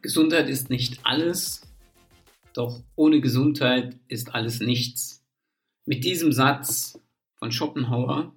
Gesundheit 0.00 0.48
ist 0.48 0.70
nicht 0.70 1.00
alles, 1.02 1.62
doch 2.54 2.82
ohne 2.94 3.20
Gesundheit 3.20 3.96
ist 4.08 4.34
alles 4.34 4.60
nichts. 4.60 5.24
Mit 5.86 6.04
diesem 6.04 6.32
Satz 6.32 7.00
von 7.36 7.50
Schopenhauer, 7.50 8.34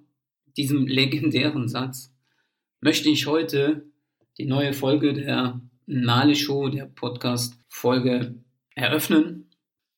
diesem 0.56 0.86
legendären 0.86 1.68
Satz, 1.68 2.12
möchte 2.80 3.08
ich 3.08 3.26
heute 3.26 3.86
die 4.38 4.46
neue 4.46 4.72
Folge 4.72 5.12
der 5.12 5.60
Nale 5.86 6.34
Show, 6.34 6.68
der 6.68 6.86
Podcast-Folge, 6.86 8.34
eröffnen. 8.74 9.50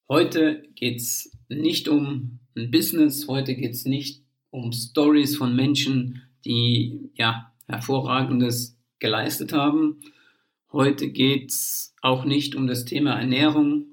Heute 0.08 0.64
geht 0.74 0.96
es 0.96 1.30
nicht 1.48 1.88
um 1.88 2.40
ein 2.56 2.70
Business, 2.70 3.28
heute 3.28 3.54
geht 3.54 3.72
es 3.72 3.84
nicht 3.84 4.22
um 4.50 4.72
Stories 4.72 5.36
von 5.36 5.54
Menschen, 5.54 6.22
die 6.44 7.10
ja 7.14 7.52
hervorragendes 7.68 8.76
geleistet 8.98 9.52
haben, 9.52 10.00
Heute 10.74 11.08
geht 11.08 11.52
es 11.52 11.94
auch 12.02 12.24
nicht 12.24 12.56
um 12.56 12.66
das 12.66 12.84
Thema 12.84 13.12
Ernährung 13.12 13.86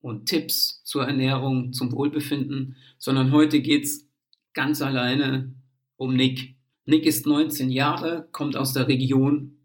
und 0.00 0.24
Tipps 0.24 0.82
zur 0.82 1.04
Ernährung, 1.04 1.74
zum 1.74 1.92
Wohlbefinden, 1.92 2.76
sondern 2.96 3.32
heute 3.32 3.60
geht 3.60 3.84
es 3.84 4.08
ganz 4.54 4.80
alleine 4.80 5.54
um 5.96 6.14
Nick. 6.14 6.56
Nick 6.86 7.04
ist 7.04 7.26
19 7.26 7.68
Jahre, 7.68 8.30
kommt 8.32 8.56
aus 8.56 8.72
der 8.72 8.88
Region 8.88 9.58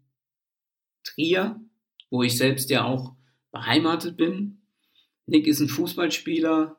Trier, 1.04 1.58
wo 2.10 2.22
ich 2.22 2.36
selbst 2.36 2.68
ja 2.68 2.84
auch 2.84 3.14
beheimatet 3.50 4.18
bin. 4.18 4.60
Nick 5.24 5.46
ist 5.46 5.60
ein 5.60 5.70
Fußballspieler, 5.70 6.78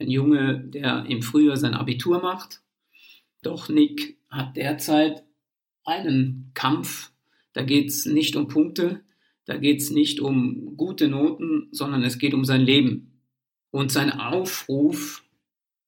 ein 0.00 0.10
Junge, 0.10 0.64
der 0.64 1.06
im 1.06 1.22
Frühjahr 1.22 1.56
sein 1.56 1.74
Abitur 1.74 2.20
macht. 2.22 2.60
Doch 3.42 3.68
Nick 3.68 4.18
hat 4.28 4.56
derzeit 4.56 5.22
einen 5.84 6.50
Kampf. 6.54 7.12
Da 7.52 7.62
geht 7.62 7.86
es 7.86 8.04
nicht 8.06 8.34
um 8.34 8.48
Punkte, 8.48 9.04
da 9.44 9.56
geht 9.56 9.80
es 9.80 9.90
nicht 9.90 10.20
um 10.20 10.76
gute 10.76 11.08
Noten, 11.08 11.68
sondern 11.72 12.02
es 12.02 12.18
geht 12.18 12.34
um 12.34 12.44
sein 12.44 12.60
Leben. 12.60 13.20
Und 13.70 13.90
sein 13.90 14.12
Aufruf 14.12 15.24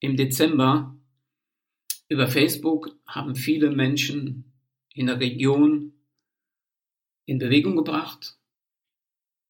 im 0.00 0.16
Dezember 0.16 0.96
über 2.08 2.28
Facebook 2.28 2.96
haben 3.06 3.34
viele 3.34 3.70
Menschen 3.70 4.52
in 4.92 5.06
der 5.06 5.20
Region 5.20 5.92
in 7.26 7.38
Bewegung 7.38 7.76
gebracht. 7.76 8.36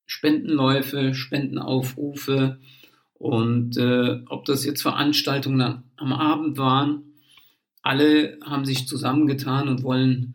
Spendenläufe, 0.07 1.15
Spendenaufrufe 1.15 2.61
und 3.15 3.77
äh, 3.79 4.23
ob 4.27 4.45
das 4.45 4.65
jetzt 4.65 4.83
Veranstaltungen 4.83 5.85
am 5.97 6.13
Abend 6.13 6.59
waren, 6.59 7.15
alle 7.83 8.39
haben 8.45 8.65
sich 8.65 8.87
zusammengetan 8.87 9.69
und 9.69 9.83
wollen 9.83 10.35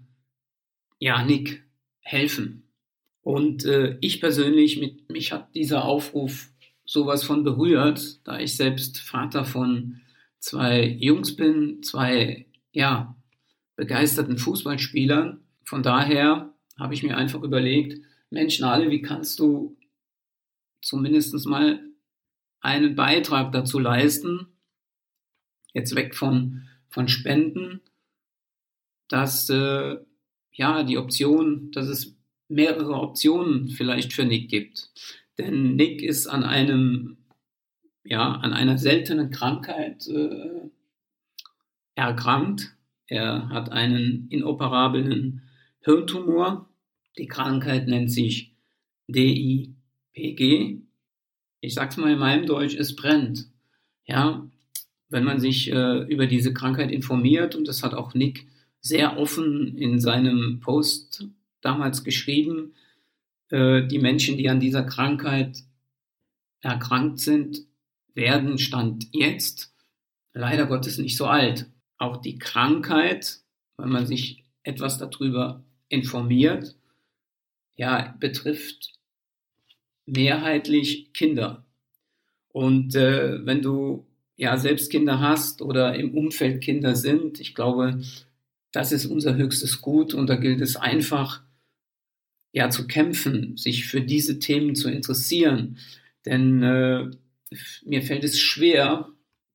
ja 0.98 1.24
Nick 1.24 1.64
helfen. 2.00 2.69
Und 3.22 3.66
äh, 3.66 3.98
ich 4.02 4.22
persönlich, 4.22 4.80
mit, 4.80 5.10
mich 5.12 5.32
hat 5.32 5.54
dieser 5.56 5.86
Aufruf 5.86 6.50
sowas 6.86 7.24
von 7.24 7.44
berührt, 7.44 8.26
da 8.26 8.40
ich 8.40 8.56
selbst 8.56 9.00
Vater 9.00 9.46
von 9.46 10.02
zwei 10.40 10.86
Jungs 11.00 11.36
bin, 11.36 11.84
zwei, 11.84 12.48
ja, 12.72 13.16
begeisterten 13.76 14.38
Fußballspielern. 14.38 15.42
Von 15.64 15.84
daher 15.84 16.54
habe 16.78 16.94
ich 16.94 17.04
mir 17.04 17.18
einfach 17.18 17.44
überlegt, 17.44 18.02
Mensch, 18.30 18.60
Nale, 18.60 18.90
wie 18.90 19.02
kannst 19.02 19.40
du 19.40 19.78
zumindest 20.82 21.34
mal 21.46 21.80
einen 22.62 22.96
Beitrag 22.96 23.52
dazu 23.52 23.80
leisten, 23.80 24.48
jetzt 25.74 25.96
weg 25.96 26.16
von, 26.16 26.68
von 26.90 27.08
Spenden, 27.08 27.82
dass 29.08 29.50
äh, 29.50 29.98
ja 30.52 30.84
die 30.84 30.98
Option, 30.98 31.72
dass 31.72 31.88
es 31.88 32.19
mehrere 32.50 32.94
Optionen 32.96 33.70
vielleicht 33.70 34.12
für 34.12 34.26
Nick 34.26 34.50
gibt. 34.50 34.90
Denn 35.38 35.76
Nick 35.76 36.02
ist 36.02 36.28
an 36.28 36.44
einem, 36.44 37.18
ja, 38.04 38.34
an 38.34 38.54
einer 38.54 38.78
seltenen 38.78 39.32
Krankheit 39.32 40.08
äh, 40.08 40.70
erkrankt. 41.96 42.76
Er 43.08 43.50
hat 43.50 43.72
einen 43.72 44.28
inoperablen 44.30 45.44
Hirntumor. 45.82 46.70
Die 47.18 47.28
Krankheit 47.28 47.88
nennt 47.88 48.12
sich 48.12 48.56
DIPG. 49.08 50.82
Ich 51.62 51.74
sag's 51.74 51.98
mal 51.98 52.12
in 52.12 52.20
meinem 52.20 52.46
Deutsch, 52.46 52.76
es 52.76 52.96
brennt. 52.96 53.48
Ja, 54.06 54.50
wenn 55.10 55.24
man 55.24 55.40
sich 55.40 55.72
äh, 55.72 56.04
über 56.04 56.26
diese 56.28 56.54
Krankheit 56.54 56.92
informiert, 56.92 57.56
und 57.56 57.68
das 57.68 57.84
hat 57.84 57.94
auch 57.94 58.14
Nick 58.14 58.48
sehr 58.82 59.18
offen 59.18 59.78
in 59.78 60.00
seinem 60.00 60.60
Post 60.62 61.28
damals 61.62 62.04
geschrieben, 62.04 62.74
äh, 63.50 63.86
die 63.88 64.00
Menschen, 64.00 64.38
die 64.38 64.50
an 64.50 64.60
dieser 64.60 64.84
Krankheit 64.84 65.64
erkrankt 66.62 67.20
sind, 67.20 67.62
werden 68.14 68.58
Stand 68.58 69.08
jetzt 69.14 69.74
leider 70.34 70.66
Gottes 70.66 70.98
nicht 70.98 71.18
so 71.18 71.26
alt. 71.26 71.68
Auch 71.98 72.18
die 72.18 72.38
Krankheit, 72.38 73.40
wenn 73.78 73.90
man 73.90 74.08
sich 74.08 74.44
etwas 74.64 74.98
darüber 74.98 75.64
informiert, 75.88 76.76
ja, 77.76 78.16
betrifft 78.20 78.94
mehrheitlich 80.06 81.14
Kinder. 81.14 81.66
Und 82.50 82.96
äh, 82.96 83.46
wenn 83.46 83.62
du 83.62 84.06
ja 84.36 84.58
selbst 84.58 84.92
Kinder 84.92 85.20
hast 85.20 85.62
oder 85.62 85.96
im 85.96 86.14
Umfeld 86.14 86.62
Kinder 86.62 86.96
sind, 86.96 87.40
ich 87.40 87.56
glaube, 87.56 88.02
das 88.72 88.92
ist 88.92 89.06
unser 89.06 89.36
höchstes 89.36 89.82
Gut 89.82 90.14
und 90.14 90.28
da 90.28 90.36
gilt 90.36 90.62
es 90.62 90.76
einfach, 90.76 91.44
ja, 92.52 92.70
zu 92.70 92.88
kämpfen, 92.88 93.58
sich 93.58 93.86
für 93.86 94.02
diese 94.02 94.40
Themen 94.40 94.76
zu 94.76 94.90
interessieren. 94.90 95.78
Denn 96.26 96.64
äh, 96.64 97.12
mir 97.86 98.02
fällt 98.02 98.24
es 98.24 98.40
schwer, 98.40 99.10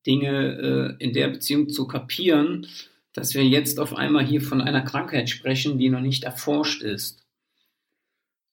Dinge 0.06 0.96
äh, 0.98 1.04
in 1.04 1.12
der 1.12 1.28
Beziehung 1.28 1.68
zu 1.68 1.86
kapieren, 1.86 2.66
dass 3.12 3.34
wir 3.34 3.44
jetzt 3.44 3.78
auf 3.80 3.94
einmal 3.94 4.26
hier 4.26 4.40
von 4.40 4.60
einer 4.60 4.82
Krankheit 4.82 5.30
sprechen, 5.30 5.78
die 5.78 5.88
noch 5.88 6.00
nicht 6.00 6.24
erforscht 6.24 6.82
ist. 6.82 7.24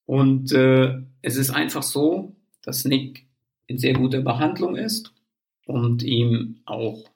Und 0.05 0.51
äh, 0.51 1.01
es 1.21 1.35
ist 1.35 1.49
einfach 1.49 1.83
so, 1.83 2.35
dass 2.61 2.85
Nick 2.85 3.25
in 3.67 3.77
sehr 3.77 3.93
guter 3.93 4.21
Behandlung 4.21 4.75
ist 4.75 5.13
und 5.65 6.03
ihm 6.03 6.61
auch 6.65 7.09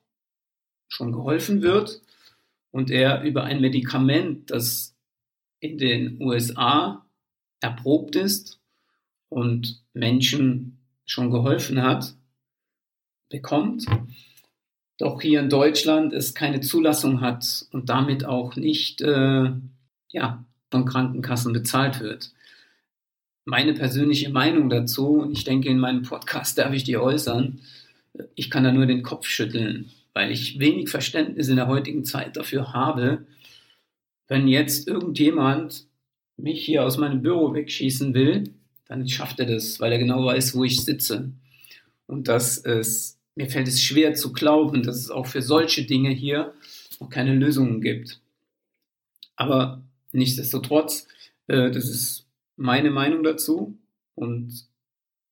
schon 0.88 1.12
geholfen 1.12 1.62
wird 1.62 2.02
und 2.72 2.92
er 2.92 3.24
über 3.24 3.44
ein 3.44 3.62
Medikament, 3.62 4.52
das 4.52 4.96
in 5.60 5.78
den 5.78 6.22
USA 6.22 7.05
erprobt 7.66 8.16
ist 8.16 8.60
und 9.30 9.84
Menschen 9.94 10.78
schon 11.06 11.32
geholfen 11.32 11.82
hat, 11.82 12.14
bekommt, 13.30 13.86
doch 14.98 15.20
hier 15.22 15.40
in 15.40 15.50
Deutschland 15.50 16.14
es 16.14 16.36
keine 16.36 16.62
Zulassung 16.62 17.22
hat 17.22 17.66
und 17.72 17.90
damit 17.90 18.24
auch 18.24 18.56
nicht 18.56 19.02
äh, 19.02 19.52
ja, 20.10 20.46
von 20.70 20.86
Krankenkassen 20.86 21.54
bezahlt 21.54 22.00
wird. 22.00 22.32
Meine 23.46 23.74
persönliche 23.74 24.30
Meinung 24.30 24.70
dazu, 24.70 25.22
und 25.22 25.32
ich 25.32 25.44
denke, 25.44 25.70
in 25.70 25.80
meinem 25.80 26.04
Podcast 26.04 26.58
darf 26.58 26.72
ich 26.74 26.84
die 26.84 26.98
äußern, 26.98 27.62
ich 28.36 28.50
kann 28.50 28.64
da 28.64 28.72
nur 28.72 28.86
den 28.86 29.04
Kopf 29.04 29.28
schütteln, 29.28 29.92
weil 30.14 30.32
ich 30.32 30.60
wenig 30.60 30.90
Verständnis 30.90 31.48
in 31.48 31.58
der 31.58 31.68
heutigen 31.68 32.06
Zeit 32.06 32.38
dafür 32.38 32.74
habe, 32.74 33.26
wenn 34.28 34.48
jetzt 34.48 34.88
irgendjemand 34.88 35.88
mich 36.38 36.64
hier 36.64 36.84
aus 36.84 36.98
meinem 36.98 37.22
Büro 37.22 37.54
wegschießen 37.54 38.14
will, 38.14 38.54
dann 38.88 39.08
schafft 39.08 39.40
er 39.40 39.46
das, 39.46 39.80
weil 39.80 39.92
er 39.92 39.98
genau 39.98 40.26
weiß, 40.26 40.56
wo 40.56 40.64
ich 40.64 40.84
sitze. 40.84 41.32
Und 42.08 42.28
dass 42.28 42.58
es, 42.58 43.18
mir 43.36 43.50
fällt 43.50 43.68
es 43.68 43.82
schwer 43.82 44.14
zu 44.14 44.32
glauben, 44.32 44.84
dass 44.84 44.98
es 44.98 45.10
auch 45.10 45.26
für 45.26 45.42
solche 45.42 45.86
Dinge 45.86 46.10
hier 46.10 46.54
noch 47.00 47.10
keine 47.10 47.34
Lösungen 47.34 47.82
gibt. 47.82 48.20
Aber 49.36 49.84
nichtsdestotrotz, 50.12 51.08
äh, 51.48 51.72
das 51.72 51.90
ist 51.90 52.28
meine 52.56 52.92
Meinung 52.92 53.24
dazu. 53.24 53.78
Und 54.14 54.66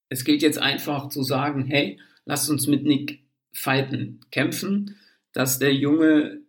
es 0.09 0.25
gilt 0.25 0.41
jetzt 0.41 0.59
einfach 0.59 1.09
zu 1.09 1.23
sagen, 1.23 1.65
hey, 1.65 1.99
lasst 2.25 2.49
uns 2.49 2.67
mit 2.67 2.83
Nick 2.83 3.23
fighten, 3.51 4.19
kämpfen, 4.31 4.95
dass 5.31 5.59
der 5.59 5.73
Junge 5.73 6.42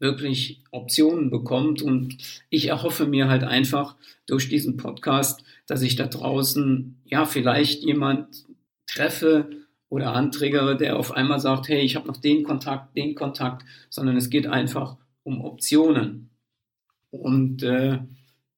wirklich 0.00 0.62
Optionen 0.70 1.30
bekommt. 1.30 1.82
Und 1.82 2.16
ich 2.48 2.66
erhoffe 2.68 3.06
mir 3.06 3.28
halt 3.28 3.44
einfach 3.44 3.96
durch 4.26 4.48
diesen 4.48 4.76
Podcast, 4.76 5.44
dass 5.66 5.82
ich 5.82 5.96
da 5.96 6.06
draußen 6.06 7.00
ja 7.04 7.26
vielleicht 7.26 7.84
jemand 7.84 8.44
treffe 8.86 9.50
oder 9.88 10.14
anträgere, 10.14 10.76
der 10.76 10.98
auf 10.98 11.12
einmal 11.12 11.40
sagt, 11.40 11.68
hey, 11.68 11.80
ich 11.80 11.96
habe 11.96 12.08
noch 12.08 12.16
den 12.16 12.42
Kontakt, 12.42 12.96
den 12.96 13.14
Kontakt, 13.14 13.66
sondern 13.88 14.16
es 14.16 14.30
geht 14.30 14.46
einfach 14.46 14.96
um 15.22 15.44
Optionen. 15.44 16.30
Und 17.10 17.62
äh, 17.62 17.98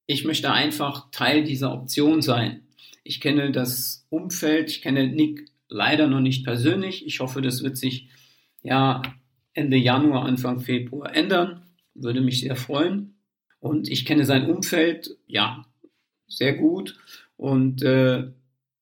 ich 0.06 0.25
möchte 0.25 0.53
einfach 0.53 1.11
Teil 1.11 1.45
dieser 1.45 1.73
Option 1.73 2.23
sein. 2.23 2.62
Ich 3.03 3.21
kenne 3.21 3.50
das 3.50 4.06
Umfeld, 4.11 4.71
ich 4.71 4.83
kenne 4.83 5.09
Nick 5.09 5.50
leider 5.69 6.06
noch 6.06 6.21
nicht 6.21 6.45
persönlich. 6.45 7.06
Ich 7.06 7.21
hoffe, 7.21 7.41
das 7.41 7.62
wird 7.62 7.77
sich 7.77 8.09
ja 8.62 9.03
Ende 9.54 9.76
Januar, 9.76 10.25
Anfang 10.25 10.60
Februar 10.60 11.14
ändern. 11.14 11.62
Würde 11.94 12.20
mich 12.20 12.40
sehr 12.40 12.56
freuen. 12.56 13.14
Und 13.60 13.88
ich 13.88 14.04
kenne 14.04 14.25
sein 14.25 14.50
Umfeld, 14.50 15.16
ja, 15.26 15.64
sehr 16.26 16.54
gut. 16.54 16.99
Und 17.37 17.82
äh, 17.82 18.32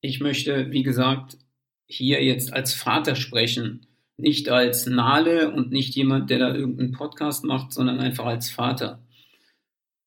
ich 0.01 0.19
möchte, 0.19 0.71
wie 0.71 0.83
gesagt, 0.83 1.37
hier 1.85 2.23
jetzt 2.23 2.53
als 2.53 2.73
Vater 2.73 3.15
sprechen, 3.15 3.85
nicht 4.17 4.49
als 4.49 4.85
Nale 4.85 5.51
und 5.51 5.71
nicht 5.71 5.95
jemand, 5.95 6.29
der 6.29 6.39
da 6.39 6.55
irgendeinen 6.55 6.93
Podcast 6.93 7.43
macht, 7.43 7.73
sondern 7.73 7.99
einfach 7.99 8.25
als 8.25 8.49
Vater. 8.49 9.03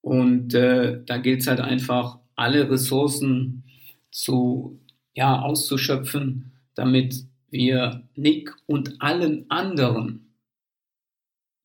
Und 0.00 0.54
äh, 0.54 1.02
da 1.04 1.18
gilt 1.18 1.40
es 1.40 1.46
halt 1.46 1.60
einfach, 1.60 2.18
alle 2.36 2.68
Ressourcen 2.70 3.64
zu, 4.10 4.80
ja, 5.14 5.40
auszuschöpfen, 5.40 6.52
damit 6.74 7.14
wir 7.50 8.02
Nick 8.16 8.54
und 8.66 9.00
allen 9.00 9.50
anderen 9.50 10.33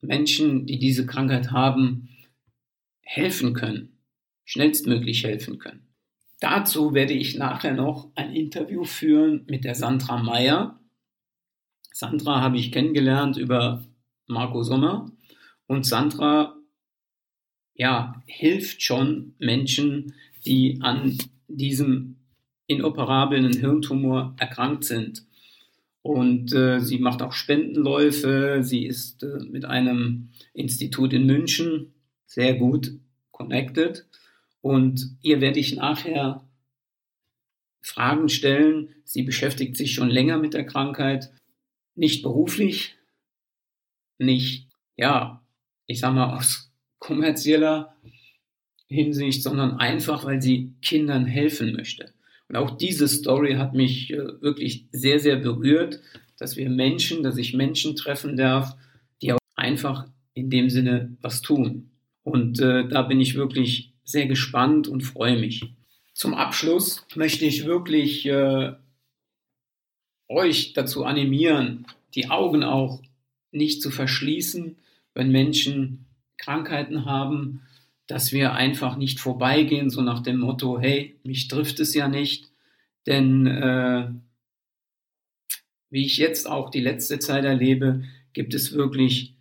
Menschen, 0.01 0.65
die 0.65 0.79
diese 0.79 1.05
Krankheit 1.05 1.51
haben, 1.51 2.09
helfen 3.01 3.53
können, 3.53 3.97
schnellstmöglich 4.45 5.23
helfen 5.23 5.59
können. 5.59 5.87
Dazu 6.39 6.93
werde 6.93 7.13
ich 7.13 7.35
nachher 7.35 7.73
noch 7.73 8.11
ein 8.15 8.33
Interview 8.33 8.85
führen 8.85 9.45
mit 9.47 9.65
der 9.65 9.75
Sandra 9.75 10.21
Meyer. 10.21 10.79
Sandra 11.91 12.41
habe 12.41 12.57
ich 12.57 12.71
kennengelernt 12.71 13.35
über 13.37 13.83
Marco 14.27 14.63
Sommer 14.63 15.11
und 15.67 15.85
Sandra 15.85 16.55
ja, 17.79 18.21
hilft 18.25 18.83
schon 18.83 19.35
Menschen, 19.39 20.13
die 20.45 20.79
an 20.81 21.17
diesem 21.47 22.17
inoperablen 22.67 23.53
Hirntumor 23.53 24.35
erkrankt 24.37 24.83
sind. 24.83 25.25
Und 26.01 26.53
äh, 26.53 26.79
sie 26.79 26.99
macht 26.99 27.21
auch 27.21 27.33
Spendenläufe. 27.33 28.59
Sie 28.61 28.85
ist 28.85 29.23
äh, 29.23 29.39
mit 29.49 29.65
einem 29.65 30.29
Institut 30.53 31.13
in 31.13 31.25
München 31.25 31.93
sehr 32.25 32.55
gut 32.55 32.93
connected. 33.31 34.07
Und 34.61 35.17
ihr 35.21 35.41
werde 35.41 35.59
ich 35.59 35.75
nachher 35.75 36.47
Fragen 37.81 38.29
stellen. 38.29 38.95
Sie 39.03 39.23
beschäftigt 39.23 39.75
sich 39.75 39.93
schon 39.93 40.09
länger 40.09 40.37
mit 40.37 40.53
der 40.53 40.65
Krankheit, 40.65 41.31
nicht 41.95 42.23
beruflich, 42.23 42.95
nicht, 44.17 44.67
ja, 44.95 45.43
ich 45.85 45.99
sag 45.99 46.13
mal 46.13 46.37
aus 46.37 46.71
kommerzieller 46.99 47.95
Hinsicht, 48.87 49.43
sondern 49.43 49.77
einfach, 49.77 50.25
weil 50.25 50.41
sie 50.41 50.73
Kindern 50.81 51.25
helfen 51.25 51.73
möchte. 51.73 52.13
Und 52.49 52.55
auch 52.55 52.77
diese 52.77 53.07
Story 53.07 53.53
hat 53.53 53.73
mich 53.73 54.11
äh, 54.11 54.41
wirklich 54.41 54.87
sehr, 54.91 55.19
sehr 55.19 55.37
berührt, 55.37 56.01
dass 56.37 56.57
wir 56.57 56.69
Menschen, 56.69 57.23
dass 57.23 57.37
ich 57.37 57.53
Menschen 57.53 57.95
treffen 57.95 58.35
darf, 58.35 58.75
die 59.21 59.31
auch 59.31 59.39
einfach 59.55 60.07
in 60.33 60.49
dem 60.49 60.69
Sinne 60.69 61.15
was 61.21 61.41
tun. 61.41 61.91
Und 62.23 62.59
äh, 62.59 62.87
da 62.87 63.03
bin 63.03 63.21
ich 63.21 63.35
wirklich 63.35 63.93
sehr 64.03 64.25
gespannt 64.25 64.87
und 64.87 65.01
freue 65.01 65.37
mich. 65.37 65.73
Zum 66.13 66.33
Abschluss 66.33 67.05
möchte 67.15 67.45
ich 67.45 67.65
wirklich 67.65 68.25
äh, 68.25 68.73
euch 70.27 70.73
dazu 70.73 71.05
animieren, 71.05 71.85
die 72.15 72.29
Augen 72.29 72.63
auch 72.63 73.01
nicht 73.51 73.81
zu 73.81 73.91
verschließen, 73.91 74.77
wenn 75.13 75.31
Menschen 75.31 76.05
Krankheiten 76.37 77.05
haben, 77.05 77.61
dass 78.09 78.31
wir 78.31 78.53
einfach 78.53 78.97
nicht 78.97 79.19
vorbeigehen, 79.19 79.91
so 79.91 80.01
nach 80.01 80.21
dem 80.23 80.39
Motto, 80.39 80.79
hey, 80.79 81.19
mich 81.23 81.47
trifft 81.47 81.79
es 81.79 81.94
ja 81.94 82.07
nicht. 82.07 82.51
Denn 83.06 83.45
äh, 83.45 84.09
wie 85.91 86.07
ich 86.07 86.17
jetzt 86.17 86.50
auch 86.50 86.71
die 86.71 86.81
letzte 86.81 87.19
Zeit 87.19 87.45
erlebe, 87.45 88.03
gibt 88.33 88.56
es 88.56 88.73
wirklich 88.73 89.35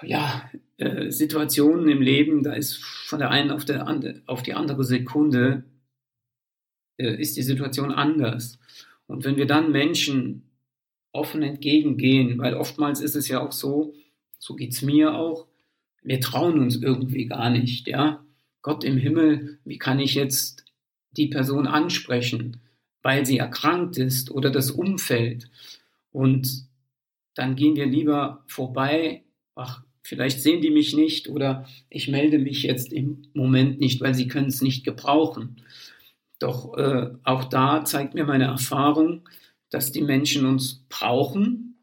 ja, 0.00 0.50
äh, 0.78 1.10
Situationen 1.10 1.90
im 1.90 2.00
Leben, 2.00 2.42
da 2.42 2.54
ist 2.54 2.82
von 2.82 3.18
der 3.18 3.30
einen 3.30 3.50
auf, 3.50 3.66
der 3.66 3.86
and 3.86 4.26
auf 4.26 4.42
die 4.42 4.54
andere 4.54 4.82
Sekunde 4.82 5.64
äh, 6.96 7.20
ist 7.20 7.36
die 7.36 7.42
Situation 7.42 7.92
anders. 7.92 8.58
Und 9.06 9.24
wenn 9.24 9.36
wir 9.36 9.46
dann 9.46 9.72
Menschen 9.72 10.48
offen 11.12 11.42
entgegengehen, 11.42 12.38
weil 12.38 12.54
oftmals 12.54 13.02
ist 13.02 13.14
es 13.14 13.28
ja 13.28 13.44
auch 13.44 13.52
so, 13.52 13.92
so 14.38 14.56
geht 14.56 14.72
es 14.72 14.80
mir 14.80 15.14
auch, 15.14 15.48
wir 16.04 16.20
trauen 16.20 16.60
uns 16.60 16.76
irgendwie 16.76 17.26
gar 17.26 17.50
nicht, 17.50 17.88
ja. 17.88 18.24
Gott 18.62 18.84
im 18.84 18.96
Himmel, 18.96 19.58
wie 19.64 19.78
kann 19.78 19.98
ich 19.98 20.14
jetzt 20.14 20.64
die 21.12 21.26
Person 21.26 21.66
ansprechen, 21.66 22.60
weil 23.02 23.26
sie 23.26 23.38
erkrankt 23.38 23.98
ist 23.98 24.30
oder 24.30 24.50
das 24.50 24.70
Umfeld? 24.70 25.50
Und 26.12 26.66
dann 27.34 27.56
gehen 27.56 27.76
wir 27.76 27.86
lieber 27.86 28.44
vorbei, 28.46 29.24
ach, 29.54 29.82
vielleicht 30.02 30.40
sehen 30.40 30.62
die 30.62 30.70
mich 30.70 30.94
nicht 30.94 31.28
oder 31.28 31.66
ich 31.90 32.08
melde 32.08 32.38
mich 32.38 32.62
jetzt 32.62 32.92
im 32.92 33.26
Moment 33.34 33.80
nicht, 33.80 34.00
weil 34.00 34.14
sie 34.14 34.28
können 34.28 34.48
es 34.48 34.62
nicht 34.62 34.84
gebrauchen. 34.84 35.56
Doch 36.38 36.76
äh, 36.76 37.10
auch 37.22 37.44
da 37.44 37.84
zeigt 37.84 38.14
mir 38.14 38.24
meine 38.24 38.44
Erfahrung, 38.44 39.28
dass 39.70 39.92
die 39.92 40.02
Menschen 40.02 40.46
uns 40.46 40.84
brauchen 40.88 41.73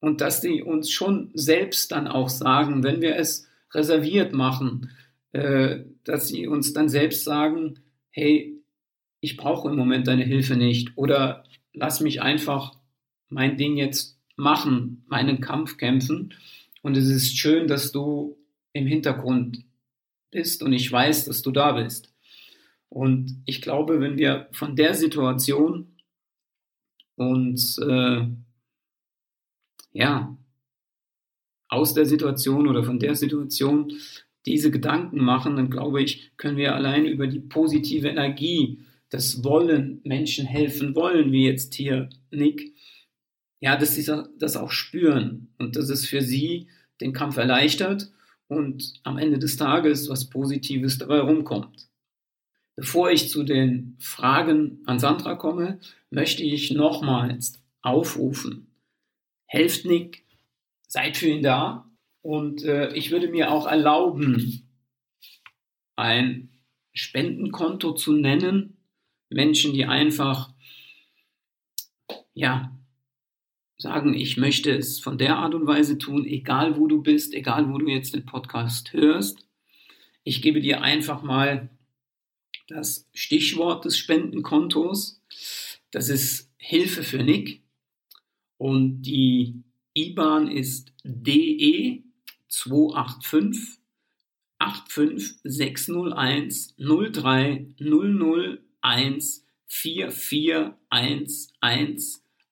und 0.00 0.20
dass 0.20 0.40
sie 0.40 0.62
uns 0.62 0.90
schon 0.90 1.30
selbst 1.34 1.92
dann 1.92 2.06
auch 2.06 2.28
sagen, 2.28 2.82
wenn 2.82 3.00
wir 3.00 3.16
es 3.16 3.48
reserviert 3.72 4.32
machen, 4.32 4.90
äh, 5.32 5.80
dass 6.04 6.28
sie 6.28 6.46
uns 6.46 6.72
dann 6.72 6.88
selbst 6.88 7.24
sagen, 7.24 7.80
hey, 8.10 8.54
ich 9.20 9.36
brauche 9.36 9.68
im 9.68 9.76
Moment 9.76 10.06
deine 10.06 10.24
Hilfe 10.24 10.56
nicht 10.56 10.96
oder 10.96 11.44
lass 11.72 12.00
mich 12.00 12.22
einfach 12.22 12.76
mein 13.28 13.56
Ding 13.56 13.76
jetzt 13.76 14.18
machen, 14.36 15.04
meinen 15.08 15.40
Kampf 15.40 15.76
kämpfen. 15.76 16.34
Und 16.82 16.96
es 16.96 17.08
ist 17.08 17.36
schön, 17.36 17.66
dass 17.66 17.92
du 17.92 18.38
im 18.72 18.86
Hintergrund 18.86 19.64
bist 20.30 20.62
und 20.62 20.72
ich 20.72 20.90
weiß, 20.90 21.24
dass 21.24 21.42
du 21.42 21.50
da 21.50 21.72
bist. 21.72 22.12
Und 22.88 23.42
ich 23.44 23.60
glaube, 23.60 24.00
wenn 24.00 24.16
wir 24.16 24.48
von 24.52 24.76
der 24.76 24.94
Situation 24.94 25.96
uns 27.16 27.78
äh, 27.78 28.26
ja, 29.98 30.38
aus 31.68 31.92
der 31.92 32.06
Situation 32.06 32.68
oder 32.68 32.84
von 32.84 33.00
der 33.00 33.16
Situation 33.16 33.92
diese 34.46 34.70
Gedanken 34.70 35.22
machen, 35.22 35.56
dann 35.56 35.70
glaube 35.70 36.00
ich, 36.00 36.30
können 36.36 36.56
wir 36.56 36.74
allein 36.74 37.04
über 37.04 37.26
die 37.26 37.40
positive 37.40 38.08
Energie, 38.08 38.78
das 39.10 39.42
Wollen, 39.42 40.00
Menschen 40.04 40.46
helfen 40.46 40.94
wollen, 40.94 41.32
wie 41.32 41.46
jetzt 41.46 41.74
hier 41.74 42.08
Nick, 42.30 42.74
ja, 43.60 43.76
dass 43.76 43.96
sie 43.96 44.04
das 44.38 44.56
auch 44.56 44.70
spüren 44.70 45.48
und 45.58 45.74
dass 45.74 45.88
es 45.88 46.06
für 46.06 46.22
sie 46.22 46.68
den 47.00 47.12
Kampf 47.12 47.36
erleichtert 47.36 48.12
und 48.46 48.94
am 49.02 49.18
Ende 49.18 49.40
des 49.40 49.56
Tages 49.56 50.08
was 50.08 50.30
Positives 50.30 50.98
dabei 50.98 51.18
rumkommt. 51.18 51.88
Bevor 52.76 53.10
ich 53.10 53.28
zu 53.30 53.42
den 53.42 53.96
Fragen 53.98 54.78
an 54.86 55.00
Sandra 55.00 55.34
komme, 55.34 55.80
möchte 56.10 56.44
ich 56.44 56.70
nochmals 56.70 57.60
aufrufen, 57.82 58.67
helft 59.48 59.84
Nick, 59.84 60.24
seid 60.86 61.16
für 61.16 61.28
ihn 61.28 61.42
da. 61.42 61.90
Und 62.22 62.62
äh, 62.64 62.94
ich 62.94 63.10
würde 63.10 63.28
mir 63.28 63.50
auch 63.50 63.66
erlauben, 63.66 64.68
ein 65.96 66.50
Spendenkonto 66.92 67.92
zu 67.92 68.12
nennen. 68.12 68.76
Menschen, 69.30 69.72
die 69.72 69.84
einfach, 69.84 70.52
ja, 72.34 72.72
sagen, 73.78 74.14
ich 74.14 74.36
möchte 74.36 74.76
es 74.76 75.00
von 75.00 75.18
der 75.18 75.36
Art 75.36 75.54
und 75.54 75.66
Weise 75.66 75.98
tun, 75.98 76.26
egal 76.26 76.76
wo 76.76 76.86
du 76.86 77.02
bist, 77.02 77.34
egal 77.34 77.72
wo 77.72 77.78
du 77.78 77.88
jetzt 77.88 78.14
den 78.14 78.26
Podcast 78.26 78.92
hörst. 78.92 79.46
Ich 80.24 80.42
gebe 80.42 80.60
dir 80.60 80.82
einfach 80.82 81.22
mal 81.22 81.70
das 82.66 83.08
Stichwort 83.14 83.84
des 83.84 83.96
Spendenkontos. 83.96 85.22
Das 85.90 86.08
ist 86.08 86.52
Hilfe 86.58 87.02
für 87.02 87.22
Nick. 87.22 87.62
Und 88.58 89.02
die 89.02 89.62
IBAN 89.94 90.48
ist 90.48 90.92
DE 91.04 92.02
285 92.48 93.78
85601 94.58 96.74
03 96.76 97.66
001 97.78 99.46
4411 99.66 101.52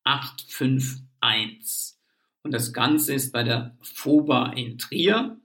851. 0.04 1.96
Und 2.42 2.52
das 2.52 2.72
Ganze 2.72 3.14
ist 3.14 3.32
bei 3.32 3.42
der 3.42 3.76
FOBA 3.82 4.52
in 4.52 4.78
Trier. 4.78 5.36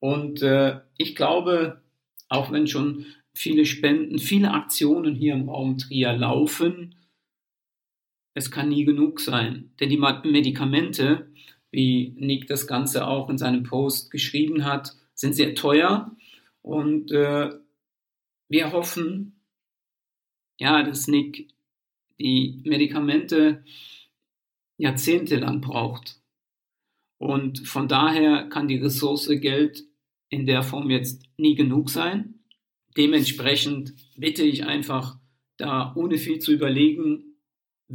Und 0.00 0.40
äh, 0.42 0.80
ich 0.96 1.14
glaube, 1.14 1.82
auch 2.28 2.50
wenn 2.50 2.66
schon 2.66 3.04
viele 3.34 3.66
Spenden, 3.66 4.18
viele 4.18 4.52
Aktionen 4.52 5.14
hier 5.14 5.34
im 5.34 5.50
Raum 5.50 5.76
Trier 5.76 6.14
laufen, 6.14 6.94
es 8.34 8.50
kann 8.50 8.68
nie 8.68 8.84
genug 8.84 9.20
sein. 9.20 9.70
Denn 9.80 9.88
die 9.88 9.96
Medikamente, 9.96 11.28
wie 11.70 12.14
Nick 12.18 12.46
das 12.48 12.66
Ganze 12.66 13.06
auch 13.06 13.30
in 13.30 13.38
seinem 13.38 13.62
Post 13.62 14.10
geschrieben 14.10 14.64
hat, 14.64 14.92
sind 15.14 15.34
sehr 15.34 15.54
teuer. 15.54 16.14
Und 16.62 17.12
äh, 17.12 17.50
wir 18.48 18.72
hoffen, 18.72 19.40
ja, 20.58 20.82
dass 20.82 21.06
Nick 21.06 21.48
die 22.18 22.60
Medikamente 22.64 23.64
jahrzehntelang 24.76 25.60
braucht. 25.60 26.20
Und 27.18 27.66
von 27.66 27.88
daher 27.88 28.48
kann 28.48 28.68
die 28.68 28.76
Ressource 28.76 29.28
Geld 29.28 29.84
in 30.28 30.46
der 30.46 30.62
Form 30.62 30.90
jetzt 30.90 31.22
nie 31.36 31.54
genug 31.54 31.90
sein. 31.90 32.40
dementsprechend 32.96 33.94
bitte 34.16 34.44
ich 34.44 34.64
einfach, 34.64 35.18
da 35.56 35.92
ohne 35.96 36.16
viel 36.16 36.38
zu 36.38 36.52
überlegen, 36.52 37.33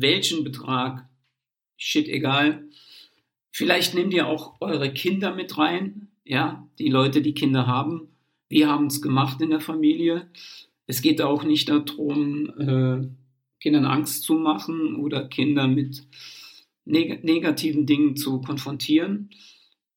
welchen 0.01 0.43
Betrag, 0.43 1.07
shit 1.77 2.07
egal. 2.07 2.67
Vielleicht 3.51 3.95
nehmt 3.95 4.13
ihr 4.13 4.27
auch 4.27 4.55
eure 4.61 4.93
Kinder 4.93 5.33
mit 5.33 5.57
rein, 5.57 6.09
ja, 6.23 6.67
die 6.77 6.89
Leute, 6.89 7.21
die 7.21 7.33
Kinder 7.33 7.67
haben. 7.67 8.09
Wir 8.47 8.67
haben 8.67 8.87
es 8.87 9.01
gemacht 9.01 9.41
in 9.41 9.49
der 9.49 9.61
Familie. 9.61 10.29
Es 10.85 11.01
geht 11.01 11.21
auch 11.21 11.43
nicht 11.43 11.69
darum, 11.69 12.49
äh, 12.59 13.07
Kindern 13.59 13.85
Angst 13.85 14.23
zu 14.23 14.35
machen 14.35 14.95
oder 14.95 15.27
Kinder 15.27 15.67
mit 15.67 16.07
neg 16.85 17.23
negativen 17.23 17.85
Dingen 17.85 18.15
zu 18.15 18.41
konfrontieren. 18.41 19.29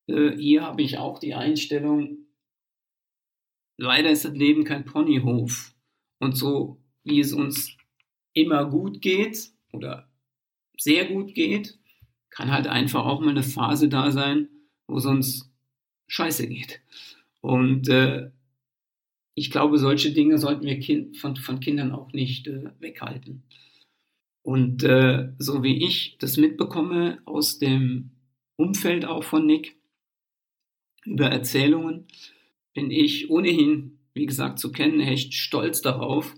Äh, 0.06 0.36
hier 0.36 0.62
habe 0.62 0.82
ich 0.82 0.98
auch 0.98 1.18
die 1.18 1.34
Einstellung, 1.34 2.26
leider 3.76 4.10
ist 4.10 4.24
das 4.24 4.34
Leben 4.34 4.64
kein 4.64 4.84
Ponyhof. 4.84 5.74
Und 6.18 6.36
so 6.36 6.78
wie 7.04 7.20
es 7.20 7.32
uns 7.32 7.76
immer 8.32 8.64
gut 8.64 9.00
geht 9.00 9.52
oder 9.72 10.08
sehr 10.78 11.06
gut 11.06 11.34
geht, 11.34 11.78
kann 12.30 12.50
halt 12.50 12.66
einfach 12.66 13.04
auch 13.04 13.20
mal 13.20 13.30
eine 13.30 13.42
Phase 13.42 13.88
da 13.88 14.10
sein, 14.10 14.48
wo 14.86 14.94
uns 14.94 15.50
scheiße 16.08 16.46
geht. 16.48 16.80
Und 17.40 17.88
äh, 17.88 18.30
ich 19.34 19.50
glaube, 19.50 19.78
solche 19.78 20.12
Dinge 20.12 20.38
sollten 20.38 20.66
wir 20.66 20.78
kind, 20.78 21.16
von, 21.16 21.36
von 21.36 21.60
Kindern 21.60 21.92
auch 21.92 22.12
nicht 22.12 22.46
äh, 22.46 22.70
weghalten. 22.80 23.42
Und 24.42 24.82
äh, 24.82 25.32
so 25.38 25.62
wie 25.62 25.84
ich 25.84 26.16
das 26.18 26.36
mitbekomme 26.36 27.20
aus 27.24 27.58
dem 27.58 28.10
Umfeld 28.56 29.04
auch 29.04 29.24
von 29.24 29.46
Nick 29.46 29.76
über 31.04 31.26
Erzählungen, 31.26 32.06
bin 32.74 32.90
ich 32.90 33.30
ohnehin, 33.30 33.98
wie 34.14 34.26
gesagt, 34.26 34.58
zu 34.58 34.72
kennen, 34.72 35.00
echt 35.00 35.34
stolz 35.34 35.80
darauf, 35.80 36.34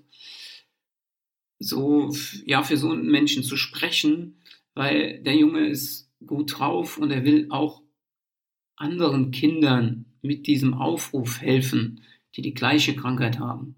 so, 1.58 2.14
ja, 2.44 2.62
für 2.62 2.76
so 2.76 2.90
einen 2.90 3.10
Menschen 3.10 3.42
zu 3.42 3.56
sprechen, 3.56 4.40
weil 4.74 5.22
der 5.22 5.36
Junge 5.36 5.66
ist 5.68 6.10
gut 6.26 6.58
drauf 6.58 6.98
und 6.98 7.10
er 7.10 7.24
will 7.24 7.48
auch 7.50 7.82
anderen 8.76 9.30
Kindern 9.30 10.06
mit 10.22 10.46
diesem 10.46 10.74
Aufruf 10.74 11.40
helfen, 11.40 12.02
die 12.34 12.42
die 12.42 12.54
gleiche 12.54 12.96
Krankheit 12.96 13.38
haben. 13.38 13.76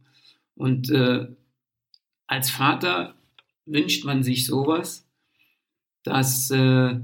Und 0.54 0.90
äh, 0.90 1.28
als 2.26 2.50
Vater 2.50 3.16
wünscht 3.66 4.04
man 4.04 4.22
sich 4.22 4.46
sowas, 4.46 5.06
dass 6.02 6.50
äh, 6.50 6.98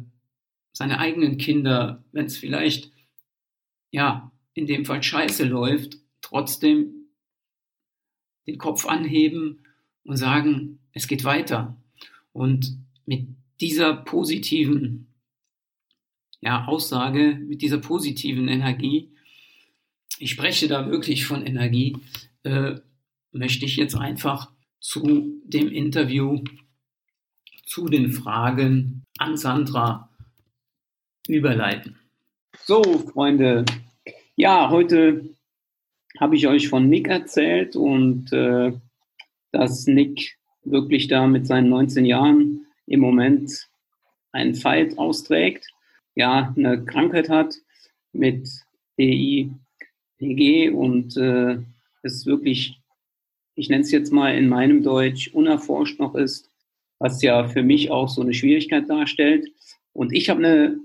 seine 0.72 0.98
eigenen 0.98 1.36
Kinder, 1.36 2.04
wenn 2.12 2.26
es 2.26 2.38
vielleicht 2.38 2.90
ja 3.90 4.32
in 4.54 4.66
dem 4.66 4.84
Fall 4.84 5.02
scheiße 5.02 5.44
läuft, 5.44 5.98
trotzdem 6.22 7.08
den 8.46 8.58
Kopf 8.58 8.86
anheben 8.86 9.61
und 10.04 10.16
sagen, 10.16 10.78
es 10.92 11.06
geht 11.06 11.24
weiter. 11.24 11.76
Und 12.32 12.78
mit 13.06 13.28
dieser 13.60 13.94
positiven 13.94 15.06
ja, 16.40 16.66
Aussage, 16.66 17.38
mit 17.46 17.62
dieser 17.62 17.78
positiven 17.78 18.48
Energie, 18.48 19.08
ich 20.18 20.30
spreche 20.30 20.68
da 20.68 20.90
wirklich 20.90 21.24
von 21.24 21.46
Energie, 21.46 21.96
äh, 22.42 22.74
möchte 23.32 23.64
ich 23.64 23.76
jetzt 23.76 23.94
einfach 23.94 24.50
zu 24.80 25.40
dem 25.44 25.68
Interview, 25.68 26.42
zu 27.64 27.88
den 27.88 28.12
Fragen 28.12 29.04
an 29.18 29.36
Sandra 29.36 30.10
überleiten. 31.28 31.96
So, 32.64 32.82
Freunde, 32.82 33.64
ja, 34.36 34.68
heute 34.68 35.30
habe 36.18 36.36
ich 36.36 36.46
euch 36.46 36.68
von 36.68 36.88
Nick 36.88 37.08
erzählt 37.08 37.76
und 37.76 38.32
äh, 38.32 38.72
dass 39.52 39.86
Nick 39.86 40.36
wirklich 40.64 41.08
da 41.08 41.26
mit 41.26 41.46
seinen 41.46 41.68
19 41.68 42.04
Jahren 42.04 42.66
im 42.86 43.00
Moment 43.00 43.68
einen 44.32 44.54
Fight 44.54 44.98
austrägt, 44.98 45.66
ja, 46.14 46.52
eine 46.56 46.84
Krankheit 46.84 47.28
hat 47.28 47.54
mit 48.12 48.48
DIPG 48.98 50.70
und 50.70 51.16
äh, 51.16 51.58
es 52.02 52.26
wirklich, 52.26 52.80
ich 53.54 53.68
nenne 53.68 53.82
es 53.82 53.90
jetzt 53.90 54.12
mal 54.12 54.36
in 54.36 54.48
meinem 54.48 54.82
Deutsch, 54.82 55.28
unerforscht 55.32 55.98
noch 56.00 56.14
ist, 56.14 56.50
was 56.98 57.22
ja 57.22 57.48
für 57.48 57.62
mich 57.62 57.90
auch 57.90 58.08
so 58.08 58.22
eine 58.22 58.34
Schwierigkeit 58.34 58.88
darstellt. 58.88 59.48
Und 59.92 60.12
ich 60.12 60.30
habe 60.30 60.40
eine 60.40 60.78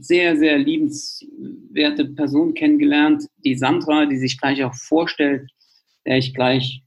sehr, 0.00 0.36
sehr 0.36 0.58
liebenswerte 0.58 2.06
Person 2.06 2.54
kennengelernt, 2.54 3.24
die 3.44 3.56
Sandra, 3.56 4.06
die 4.06 4.18
sich 4.18 4.38
gleich 4.38 4.62
auch 4.62 4.74
vorstellt, 4.74 5.50
der 6.06 6.18
ich 6.18 6.32
gleich 6.34 6.83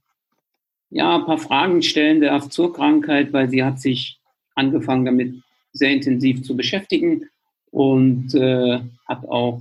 ja, 0.90 1.16
ein 1.16 1.26
paar 1.26 1.38
Fragen 1.38 1.82
stellen 1.82 2.20
darf 2.20 2.48
zur 2.48 2.72
Krankheit, 2.72 3.32
weil 3.32 3.48
sie 3.48 3.62
hat 3.62 3.80
sich 3.80 4.18
angefangen 4.54 5.04
damit 5.04 5.34
sehr 5.72 5.90
intensiv 5.90 6.42
zu 6.42 6.56
beschäftigen 6.56 7.28
und 7.70 8.34
äh, 8.34 8.80
hat 9.06 9.28
auch 9.28 9.60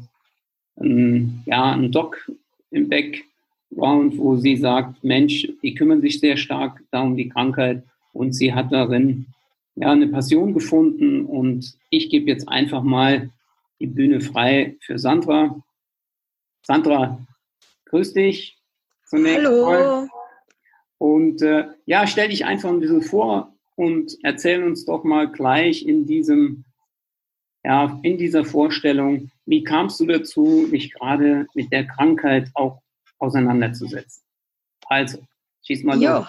ein, 0.80 1.44
ja, 1.46 1.72
einen 1.72 1.92
Doc 1.92 2.32
im 2.72 2.90
Background, 2.90 4.18
wo 4.18 4.38
sie 4.38 4.56
sagt, 4.56 5.04
Mensch, 5.04 5.48
die 5.62 5.76
kümmern 5.76 6.02
sich 6.02 6.20
sehr 6.20 6.38
stark 6.38 6.82
da 6.92 7.02
um 7.02 7.18
die 7.18 7.30
Krankheit 7.30 7.84
und 8.14 8.34
sie 8.34 8.54
hat 8.54 8.72
darin 8.72 9.28
ja, 9.76 9.92
eine 9.92 10.08
Passion 10.08 10.54
gefunden 10.54 11.26
und 11.26 11.78
ich 11.90 12.10
gebe 12.10 12.30
jetzt 12.30 12.48
einfach 12.48 12.84
mal 12.84 13.30
die 13.80 13.88
Bühne 13.88 14.22
frei 14.22 14.76
für 14.82 14.98
Sandra. 14.98 15.62
Sandra, 16.64 17.20
grüß 17.86 18.14
dich. 18.14 18.58
Zunächst 19.06 19.46
Hallo. 19.46 19.66
Mal. 19.66 20.10
Und 20.98 21.42
äh, 21.42 21.68
ja, 21.86 22.08
stell 22.08 22.30
dich 22.30 22.46
einfach 22.46 22.70
ein 22.70 22.80
bisschen 22.80 23.04
vor 23.04 23.54
und 23.76 24.18
erzähl 24.24 24.64
uns 24.64 24.86
doch 24.86 25.04
mal 25.04 25.32
gleich 25.32 25.86
in 25.86 26.06
diesem, 26.06 26.66
ja, 27.64 28.00
in 28.02 28.18
dieser 28.18 28.46
Vorstellung, 28.46 29.30
wie 29.46 29.64
kamst 29.64 30.00
du 30.00 30.06
dazu, 30.06 30.68
dich 30.72 30.94
gerade 30.94 31.48
mit 31.54 31.72
der 31.72 31.86
Krankheit 31.86 32.50
auch 32.56 32.82
auseinanderzusetzen? 33.20 34.24
Also, 34.88 35.20
schieß 35.64 35.84
mal 35.84 36.02
jo. 36.02 36.18
los. 36.18 36.28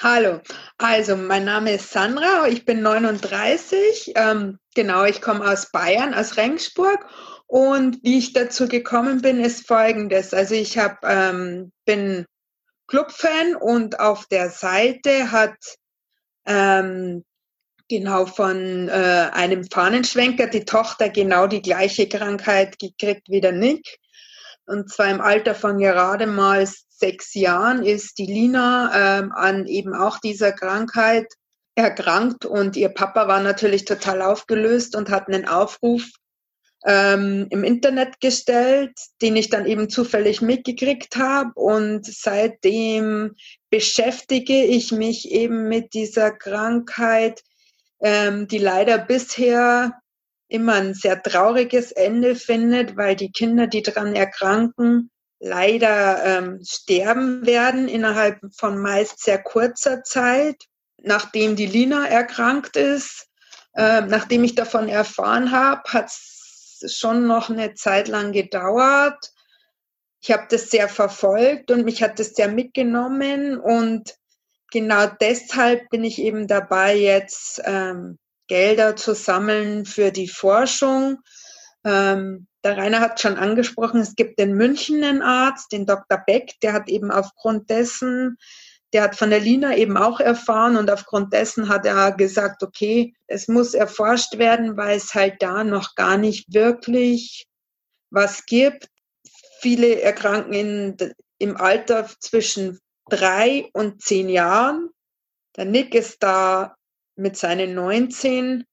Hallo, 0.00 0.40
also 0.78 1.16
mein 1.16 1.44
Name 1.44 1.72
ist 1.72 1.90
Sandra, 1.90 2.46
ich 2.46 2.64
bin 2.64 2.82
39, 2.82 4.12
ähm, 4.14 4.58
genau, 4.76 5.04
ich 5.04 5.20
komme 5.20 5.44
aus 5.50 5.72
Bayern, 5.72 6.14
aus 6.14 6.36
Rengsburg 6.36 7.04
und 7.48 7.98
wie 8.04 8.18
ich 8.18 8.32
dazu 8.32 8.68
gekommen 8.68 9.22
bin, 9.22 9.40
ist 9.40 9.66
folgendes, 9.66 10.32
also 10.32 10.54
ich 10.54 10.78
hab, 10.78 11.04
ähm, 11.04 11.72
bin 11.84 12.26
Clubfan 12.88 13.54
und 13.54 14.00
auf 14.00 14.26
der 14.26 14.50
Seite 14.50 15.30
hat 15.30 15.56
ähm, 16.46 17.24
genau 17.88 18.26
von 18.26 18.88
äh, 18.88 19.30
einem 19.32 19.64
Fahnenschwenker 19.64 20.46
die 20.46 20.64
Tochter 20.64 21.10
genau 21.10 21.46
die 21.46 21.62
gleiche 21.62 22.08
Krankheit 22.08 22.78
gekriegt 22.78 23.28
wie 23.28 23.40
der 23.40 23.52
Nick. 23.52 23.98
Und 24.66 24.90
zwar 24.90 25.10
im 25.10 25.20
Alter 25.20 25.54
von 25.54 25.78
gerade 25.78 26.26
mal 26.26 26.66
sechs 26.88 27.34
Jahren 27.34 27.84
ist 27.84 28.18
die 28.18 28.26
Lina 28.26 29.18
ähm, 29.20 29.32
an 29.32 29.66
eben 29.66 29.94
auch 29.94 30.18
dieser 30.18 30.52
Krankheit 30.52 31.26
erkrankt 31.74 32.44
und 32.44 32.76
ihr 32.76 32.88
Papa 32.88 33.28
war 33.28 33.40
natürlich 33.40 33.84
total 33.84 34.20
aufgelöst 34.20 34.96
und 34.96 35.10
hat 35.10 35.28
einen 35.28 35.46
Aufruf 35.46 36.02
ähm, 36.86 37.46
im 37.50 37.64
Internet 37.64 38.20
gestellt, 38.20 38.92
den 39.20 39.36
ich 39.36 39.50
dann 39.50 39.66
eben 39.66 39.88
zufällig 39.88 40.40
mitgekriegt 40.40 41.16
habe. 41.16 41.50
Und 41.54 42.06
seitdem 42.06 43.34
beschäftige 43.70 44.64
ich 44.64 44.92
mich 44.92 45.30
eben 45.30 45.68
mit 45.68 45.94
dieser 45.94 46.30
Krankheit, 46.30 47.42
ähm, 48.00 48.46
die 48.46 48.58
leider 48.58 48.98
bisher 48.98 49.92
immer 50.48 50.74
ein 50.74 50.94
sehr 50.94 51.22
trauriges 51.22 51.92
Ende 51.92 52.34
findet, 52.34 52.96
weil 52.96 53.16
die 53.16 53.32
Kinder, 53.32 53.66
die 53.66 53.82
daran 53.82 54.14
erkranken, 54.14 55.10
leider 55.40 56.24
ähm, 56.24 56.60
sterben 56.64 57.44
werden 57.46 57.88
innerhalb 57.88 58.40
von 58.56 58.78
meist 58.78 59.22
sehr 59.22 59.38
kurzer 59.42 60.02
Zeit, 60.02 60.64
nachdem 61.02 61.54
die 61.54 61.66
Lina 61.66 62.06
erkrankt 62.06 62.76
ist. 62.76 63.26
Äh, 63.74 64.00
nachdem 64.02 64.42
ich 64.42 64.54
davon 64.54 64.88
erfahren 64.88 65.52
habe, 65.52 65.82
hat 65.92 66.10
schon 66.86 67.26
noch 67.26 67.50
eine 67.50 67.74
Zeit 67.74 68.08
lang 68.08 68.32
gedauert. 68.32 69.32
Ich 70.20 70.32
habe 70.32 70.46
das 70.50 70.70
sehr 70.70 70.88
verfolgt 70.88 71.70
und 71.70 71.84
mich 71.84 72.02
hat 72.02 72.18
das 72.18 72.30
sehr 72.30 72.48
mitgenommen 72.48 73.58
und 73.58 74.14
genau 74.70 75.06
deshalb 75.20 75.88
bin 75.90 76.04
ich 76.04 76.18
eben 76.20 76.46
dabei, 76.46 76.96
jetzt 76.96 77.60
ähm, 77.64 78.18
Gelder 78.48 78.96
zu 78.96 79.14
sammeln 79.14 79.84
für 79.84 80.10
die 80.10 80.28
Forschung. 80.28 81.18
Ähm, 81.84 82.48
der 82.64 82.76
Rainer 82.76 83.00
hat 83.00 83.20
schon 83.20 83.36
angesprochen, 83.36 84.00
es 84.00 84.16
gibt 84.16 84.40
in 84.40 84.54
München 84.54 85.04
einen 85.04 85.22
Arzt, 85.22 85.70
den 85.70 85.86
Dr. 85.86 86.18
Beck, 86.26 86.54
der 86.62 86.72
hat 86.72 86.88
eben 86.88 87.10
aufgrund 87.10 87.70
dessen 87.70 88.36
der 88.92 89.02
hat 89.02 89.16
von 89.16 89.30
der 89.30 89.40
Lina 89.40 89.76
eben 89.76 89.96
auch 89.96 90.20
erfahren 90.20 90.76
und 90.76 90.90
aufgrund 90.90 91.32
dessen 91.32 91.68
hat 91.68 91.84
er 91.84 92.12
gesagt, 92.12 92.62
okay, 92.62 93.14
es 93.26 93.48
muss 93.48 93.74
erforscht 93.74 94.38
werden, 94.38 94.76
weil 94.76 94.96
es 94.96 95.14
halt 95.14 95.42
da 95.42 95.64
noch 95.64 95.94
gar 95.94 96.16
nicht 96.16 96.52
wirklich 96.52 97.46
was 98.10 98.46
gibt. 98.46 98.88
Viele 99.60 100.00
erkranken 100.00 100.52
in, 100.52 100.96
im 101.38 101.56
Alter 101.56 102.08
zwischen 102.20 102.78
drei 103.10 103.68
und 103.74 104.02
zehn 104.02 104.28
Jahren. 104.28 104.90
Der 105.56 105.66
Nick 105.66 105.94
ist 105.94 106.22
da 106.22 106.76
mit 107.16 107.36
seinen 107.36 107.74
19. 107.74 108.64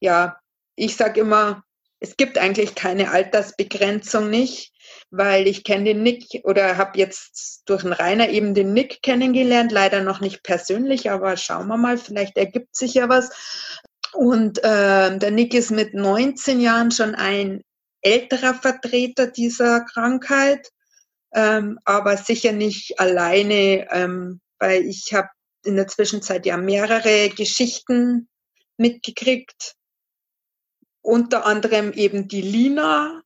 Ja, 0.00 0.40
ich 0.74 0.96
sage 0.96 1.20
immer, 1.20 1.62
es 2.00 2.16
gibt 2.16 2.38
eigentlich 2.38 2.74
keine 2.74 3.10
Altersbegrenzung 3.10 4.30
nicht, 4.30 4.72
weil 5.10 5.48
ich 5.48 5.64
kenne 5.64 5.84
den 5.84 6.02
Nick 6.02 6.42
oder 6.44 6.76
habe 6.76 6.98
jetzt 6.98 7.62
durch 7.66 7.82
den 7.82 7.92
Rainer 7.92 8.28
eben 8.28 8.54
den 8.54 8.72
Nick 8.72 9.02
kennengelernt, 9.02 9.72
leider 9.72 10.02
noch 10.02 10.20
nicht 10.20 10.42
persönlich, 10.42 11.10
aber 11.10 11.36
schauen 11.36 11.66
wir 11.66 11.76
mal, 11.76 11.98
vielleicht 11.98 12.36
ergibt 12.36 12.76
sich 12.76 12.94
ja 12.94 13.08
was. 13.08 13.30
Und 14.12 14.58
äh, 14.58 15.18
der 15.18 15.30
Nick 15.30 15.54
ist 15.54 15.70
mit 15.70 15.94
19 15.94 16.60
Jahren 16.60 16.90
schon 16.90 17.14
ein 17.14 17.62
älterer 18.02 18.54
Vertreter 18.54 19.26
dieser 19.26 19.80
Krankheit, 19.80 20.70
ähm, 21.32 21.78
aber 21.84 22.16
sicher 22.16 22.52
nicht 22.52 22.98
alleine, 22.98 23.88
ähm, 23.90 24.40
weil 24.58 24.84
ich 24.84 25.12
habe 25.12 25.28
in 25.64 25.76
der 25.76 25.88
Zwischenzeit 25.88 26.46
ja 26.46 26.56
mehrere 26.56 27.28
Geschichten 27.30 28.28
mitgekriegt. 28.76 29.74
Unter 31.02 31.46
anderem 31.46 31.92
eben 31.92 32.28
die 32.28 32.42
Lina 32.42 33.22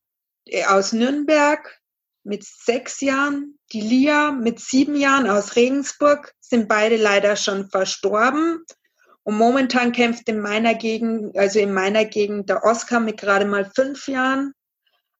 aus 0.67 0.93
Nürnberg 0.93 1.79
mit 2.23 2.43
sechs 2.43 3.01
Jahren, 3.01 3.59
die 3.71 3.81
Lia 3.81 4.31
mit 4.31 4.59
sieben 4.59 4.95
Jahren 4.95 5.29
aus 5.29 5.55
Regensburg, 5.55 6.33
sind 6.39 6.67
beide 6.67 6.97
leider 6.97 7.35
schon 7.35 7.69
verstorben. 7.69 8.63
Und 9.23 9.37
momentan 9.37 9.91
kämpft 9.91 10.29
in 10.29 10.39
meiner 10.39 10.75
Gegend, 10.75 11.37
also 11.37 11.59
in 11.59 11.73
meiner 11.73 12.05
Gegend 12.05 12.49
der 12.49 12.63
Oscar 12.63 12.99
mit 12.99 13.17
gerade 13.17 13.45
mal 13.45 13.69
fünf 13.75 14.07
Jahren, 14.07 14.53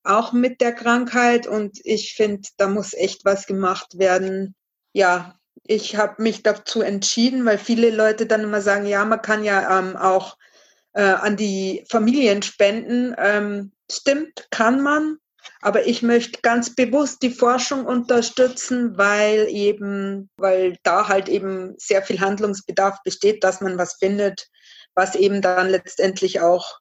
auch 0.04 0.32
mit 0.32 0.62
der 0.62 0.74
Krankheit. 0.74 1.48
Und 1.48 1.80
ich 1.84 2.14
finde, 2.14 2.48
da 2.58 2.68
muss 2.68 2.94
echt 2.94 3.26
was 3.26 3.48
gemacht 3.48 3.98
werden. 3.98 4.56
Ja, 4.94 5.40
ich 5.64 5.96
habe 5.96 6.22
mich 6.22 6.44
dazu 6.44 6.82
entschieden, 6.82 7.46
weil 7.46 7.58
viele 7.58 7.90
Leute 7.90 8.28
dann 8.28 8.42
immer 8.42 8.62
sagen, 8.62 8.86
ja, 8.86 9.04
man 9.06 9.22
kann 9.22 9.44
ja 9.44 9.80
ähm, 9.80 9.96
auch 9.98 10.38
äh, 10.94 11.02
an 11.02 11.36
die 11.36 11.84
Familien 11.90 12.44
spenden. 12.44 13.16
Ähm, 13.18 13.72
stimmt, 13.92 14.48
kann 14.52 14.82
man. 14.82 15.18
Aber 15.62 15.88
ich 15.88 16.02
möchte 16.02 16.40
ganz 16.42 16.76
bewusst 16.76 17.22
die 17.22 17.30
Forschung 17.30 17.86
unterstützen, 17.86 18.98
weil 18.98 19.48
eben, 19.50 20.30
weil 20.38 20.78
da 20.84 21.08
halt 21.08 21.30
eben 21.30 21.76
sehr 21.78 22.02
viel 22.02 22.20
Handlungsbedarf 22.20 23.02
besteht, 23.04 23.44
dass 23.44 23.62
man 23.62 23.78
was 23.78 23.96
findet, 23.96 24.50
was 24.96 25.16
eben 25.16 25.42
dann 25.42 25.70
letztendlich 25.70 26.42
auch 26.42 26.80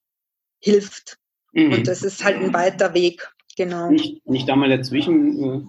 hilft. 0.61 1.19
Mhm. 1.53 1.73
Und 1.73 1.89
das 1.89 2.03
ist 2.03 2.25
halt 2.25 2.37
ein 2.37 2.55
weiter 2.55 2.95
Weg, 2.95 3.31
genau. 3.57 3.91
Nicht, 3.91 4.27
nicht 4.27 4.49
da 4.49 4.57
mal 4.57 4.71
dazwischen 4.71 5.43
äh, 5.43 5.61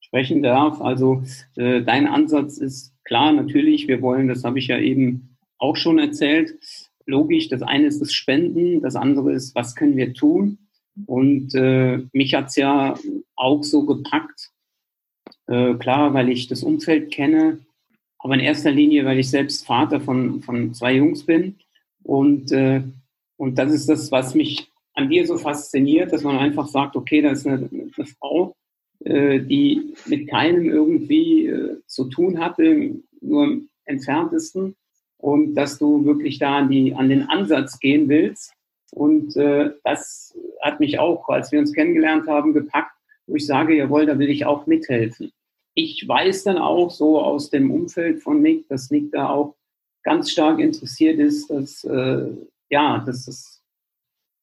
sprechen 0.00 0.42
darf. 0.42 0.80
Also 0.80 1.22
äh, 1.56 1.82
dein 1.82 2.06
Ansatz 2.06 2.58
ist 2.58 2.92
klar, 3.04 3.32
natürlich, 3.32 3.88
wir 3.88 4.02
wollen, 4.02 4.28
das 4.28 4.44
habe 4.44 4.58
ich 4.58 4.68
ja 4.68 4.78
eben 4.78 5.36
auch 5.58 5.76
schon 5.76 5.98
erzählt, 5.98 6.54
logisch, 7.06 7.48
das 7.48 7.62
eine 7.62 7.86
ist 7.86 8.00
das 8.00 8.12
Spenden, 8.12 8.82
das 8.82 8.96
andere 8.96 9.32
ist, 9.32 9.54
was 9.54 9.74
können 9.74 9.96
wir 9.96 10.12
tun? 10.12 10.58
Und 11.04 11.54
äh, 11.54 12.02
mich 12.12 12.34
hat's 12.34 12.56
ja 12.56 12.98
auch 13.34 13.62
so 13.62 13.84
gepackt, 13.84 14.50
äh, 15.46 15.74
klar, 15.74 16.14
weil 16.14 16.30
ich 16.30 16.48
das 16.48 16.62
Umfeld 16.62 17.12
kenne, 17.12 17.58
aber 18.18 18.34
in 18.34 18.40
erster 18.40 18.70
Linie, 18.70 19.04
weil 19.04 19.18
ich 19.18 19.30
selbst 19.30 19.66
Vater 19.66 20.00
von, 20.00 20.40
von 20.42 20.72
zwei 20.72 20.94
Jungs 20.94 21.24
bin. 21.24 21.56
Und, 22.02 22.50
äh, 22.52 22.82
und 23.36 23.58
das 23.58 23.72
ist 23.72 23.88
das, 23.88 24.10
was 24.10 24.34
mich 24.34 24.70
an 24.94 25.10
dir 25.10 25.26
so 25.26 25.36
fasziniert, 25.36 26.12
dass 26.12 26.22
man 26.22 26.38
einfach 26.38 26.66
sagt, 26.66 26.96
okay, 26.96 27.20
da 27.20 27.30
ist 27.30 27.46
eine, 27.46 27.68
eine 27.70 28.06
Frau, 28.18 28.56
äh, 29.04 29.40
die 29.40 29.94
mit 30.06 30.28
keinem 30.28 30.70
irgendwie 30.70 31.46
äh, 31.46 31.76
zu 31.86 32.06
tun 32.06 32.40
hatte, 32.40 32.96
nur 33.20 33.44
im 33.44 33.68
entferntesten. 33.84 34.74
Und 35.18 35.54
dass 35.54 35.78
du 35.78 36.04
wirklich 36.04 36.38
da 36.38 36.58
an, 36.58 36.70
die, 36.70 36.94
an 36.94 37.08
den 37.08 37.22
Ansatz 37.22 37.78
gehen 37.78 38.08
willst 38.08 38.55
und 38.92 39.36
äh, 39.36 39.70
das 39.84 40.36
hat 40.60 40.80
mich 40.80 40.98
auch, 40.98 41.28
als 41.28 41.52
wir 41.52 41.58
uns 41.58 41.72
kennengelernt 41.72 42.26
haben, 42.26 42.52
gepackt, 42.52 42.92
wo 43.26 43.36
ich 43.36 43.46
sage, 43.46 43.76
jawohl, 43.76 44.06
da 44.06 44.18
will 44.18 44.30
ich 44.30 44.46
auch 44.46 44.66
mithelfen. 44.66 45.32
Ich 45.74 46.06
weiß 46.06 46.44
dann 46.44 46.58
auch 46.58 46.90
so 46.90 47.20
aus 47.20 47.50
dem 47.50 47.70
Umfeld 47.70 48.22
von 48.22 48.40
Nick, 48.40 48.68
dass 48.68 48.90
Nick 48.90 49.12
da 49.12 49.28
auch 49.28 49.54
ganz 50.02 50.30
stark 50.30 50.60
interessiert 50.60 51.18
ist, 51.18 51.50
dass, 51.50 51.84
äh, 51.84 52.28
ja, 52.70 53.02
dass 53.04 53.28
es 53.28 53.62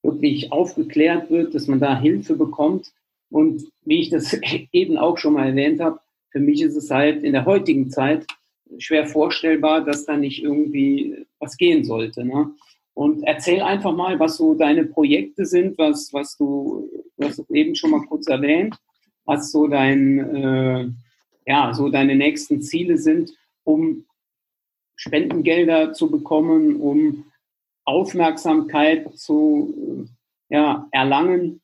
wirklich 0.02 0.52
aufgeklärt 0.52 1.30
wird, 1.30 1.54
dass 1.54 1.66
man 1.66 1.80
da 1.80 1.98
Hilfe 1.98 2.36
bekommt. 2.36 2.92
Und 3.30 3.64
wie 3.84 4.00
ich 4.00 4.10
das 4.10 4.34
eben 4.72 4.98
auch 4.98 5.18
schon 5.18 5.32
mal 5.32 5.48
erwähnt 5.48 5.80
habe, 5.80 5.98
für 6.30 6.40
mich 6.40 6.60
ist 6.62 6.76
es 6.76 6.90
halt 6.90 7.22
in 7.22 7.32
der 7.32 7.46
heutigen 7.46 7.90
Zeit 7.90 8.26
schwer 8.78 9.06
vorstellbar, 9.06 9.84
dass 9.84 10.04
da 10.04 10.16
nicht 10.16 10.42
irgendwie 10.42 11.26
was 11.38 11.56
gehen 11.56 11.84
sollte. 11.84 12.24
Ne? 12.24 12.50
Und 12.94 13.24
erzähl 13.24 13.60
einfach 13.60 13.92
mal, 13.92 14.18
was 14.20 14.36
so 14.36 14.54
deine 14.54 14.84
Projekte 14.84 15.46
sind, 15.46 15.76
was, 15.78 16.12
was 16.12 16.36
du, 16.36 16.88
du 17.16 17.26
hast 17.26 17.42
eben 17.50 17.74
schon 17.74 17.90
mal 17.90 18.06
kurz 18.06 18.28
erwähnt, 18.28 18.76
was 19.24 19.50
so 19.50 19.66
dein, 19.66 20.18
äh, 20.34 20.88
ja, 21.46 21.74
so 21.74 21.88
deine 21.88 22.14
nächsten 22.14 22.62
Ziele 22.62 22.96
sind, 22.96 23.32
um 23.64 24.06
Spendengelder 24.94 25.92
zu 25.92 26.08
bekommen, 26.08 26.76
um 26.76 27.24
Aufmerksamkeit 27.84 29.12
zu 29.18 30.08
ja, 30.48 30.88
erlangen, 30.92 31.60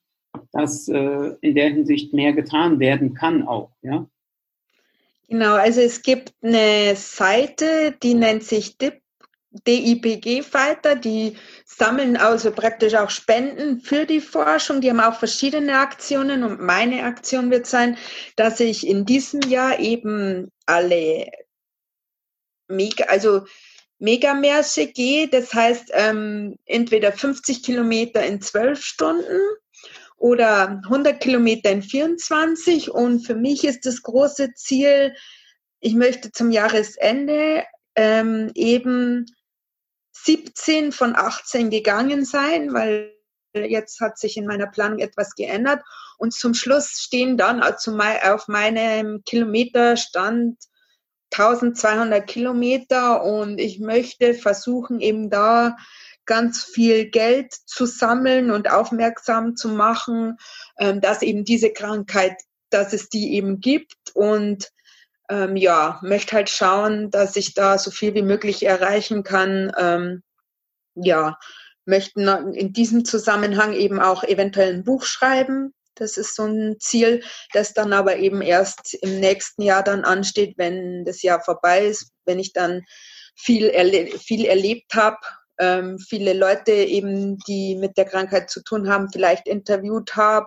dass 0.53 0.88
äh, 0.88 1.35
in 1.40 1.55
der 1.55 1.71
Hinsicht 1.71 2.12
mehr 2.12 2.33
getan 2.33 2.81
werden 2.81 3.14
kann 3.14 3.47
auch, 3.47 3.71
ja? 3.83 4.07
Genau, 5.29 5.55
also 5.55 5.81
es 5.81 6.03
gibt 6.03 6.35
eine 6.43 6.97
Seite, 6.97 7.97
die 8.03 8.14
nennt 8.14 8.43
sich 8.43 8.79
DIP 8.79 9.01
DIPG-Fighter, 9.53 10.95
die 10.95 11.37
sammeln 11.65 12.17
also 12.17 12.53
praktisch 12.53 12.95
auch 12.95 13.11
Spenden 13.11 13.81
für 13.81 14.07
die 14.07 14.21
Forschung. 14.21 14.81
Die 14.81 14.91
haben 14.91 15.01
auch 15.01 15.19
verschiedene 15.19 15.79
Aktionen 15.79 16.45
und 16.45 16.61
meine 16.61 17.03
Aktion 17.03 17.51
wird 17.51 17.67
sein, 17.67 17.99
dass 18.37 18.61
ich 18.61 18.87
in 18.87 19.05
diesem 19.05 19.41
Jahr 19.43 19.81
eben 19.81 20.53
alle 20.67 21.31
Mega, 22.69 23.07
also 23.07 23.45
Megamärsche 23.99 24.87
gehe. 24.87 25.29
Das 25.29 25.53
heißt, 25.53 25.91
ähm, 25.95 26.57
entweder 26.67 27.13
50 27.13 27.65
Kilometer 27.65 28.25
in 28.25 28.41
12 28.41 28.83
Stunden 28.83 29.41
oder 30.17 30.81
100 30.85 31.21
Kilometer 31.21 31.71
in 31.71 31.83
24. 31.83 32.91
Und 32.91 33.27
für 33.27 33.35
mich 33.35 33.65
ist 33.65 33.85
das 33.85 34.03
große 34.03 34.55
Ziel, 34.55 35.15
ich 35.81 35.95
möchte 35.95 36.31
zum 36.31 36.53
Jahresende 36.53 37.65
ähm, 37.97 38.53
eben 38.55 39.27
17 40.25 40.93
von 40.93 41.17
18 41.17 41.71
gegangen 41.71 42.25
sein, 42.25 42.73
weil 42.73 43.13
jetzt 43.55 44.01
hat 44.01 44.19
sich 44.19 44.37
in 44.37 44.47
meiner 44.47 44.67
Planung 44.67 44.99
etwas 44.99 45.35
geändert. 45.35 45.83
Und 46.19 46.33
zum 46.33 46.55
Schluss 46.55 47.01
stehen 47.01 47.37
dann 47.37 47.63
also 47.63 47.99
auf 47.99 48.49
meinem 48.49 49.23
Kilometerstand 49.25 50.59
1200 51.33 52.27
Kilometer 52.27 53.23
und 53.23 53.59
ich 53.59 53.79
möchte 53.79 54.35
versuchen, 54.35 55.01
eben 55.01 55.31
da 55.31 55.77
ganz 56.27 56.65
viel 56.65 57.07
Geld 57.07 57.53
zu 57.53 57.87
sammeln 57.87 58.51
und 58.51 58.71
aufmerksam 58.71 59.57
zu 59.57 59.69
machen, 59.69 60.37
ähm, 60.79 61.01
dass 61.01 61.23
eben 61.23 61.45
diese 61.45 61.73
Krankheit, 61.73 62.35
dass 62.71 62.93
es 62.93 63.09
die 63.09 63.35
eben 63.35 63.61
gibt 63.61 63.97
und 64.15 64.71
ähm, 65.31 65.57
ja, 65.57 65.99
möchte 66.03 66.37
halt 66.37 66.51
schauen, 66.51 67.11
dass 67.11 67.37
ich 67.37 67.55
da 67.55 67.79
so 67.79 67.90
viel 67.90 68.14
wie 68.14 68.23
möglich 68.23 68.66
erreichen 68.66 69.23
kann. 69.23 69.73
Ähm, 69.79 70.23
ja, 70.95 71.38
möchten 71.87 72.27
in 72.55 72.73
diesem 72.73 73.05
Zusammenhang 73.05 73.73
eben 73.73 74.01
auch 74.01 74.25
eventuell 74.25 74.75
ein 74.75 74.85
Buch 74.85 75.05
schreiben. 75.05 75.73
Das 75.95 76.16
ist 76.16 76.35
so 76.35 76.45
ein 76.45 76.77
Ziel, 76.81 77.23
das 77.53 77.75
dann 77.75 77.93
aber 77.93 78.16
eben 78.16 78.43
erst 78.43 78.95
im 79.03 79.21
nächsten 79.21 79.62
Jahr 79.62 79.83
dann 79.83 80.05
ansteht, 80.05 80.55
wenn 80.57 81.05
das 81.05 81.23
Jahr 81.23 81.43
vorbei 81.43 81.87
ist, 81.87 82.11
wenn 82.25 82.38
ich 82.38 82.53
dann 82.53 82.83
viel, 83.37 83.66
erle 83.66 84.07
viel 84.19 84.47
erlebt 84.47 84.95
habe, 84.95 85.19
ähm, 85.59 85.99
viele 85.99 86.33
Leute 86.33 86.73
eben, 86.73 87.38
die 87.47 87.77
mit 87.77 87.99
der 87.99 88.07
Krankheit 88.07 88.51
zu 88.51 88.62
tun 88.62 88.88
haben, 88.88 89.09
vielleicht 89.12 89.47
interviewt 89.47 90.16
habe 90.16 90.47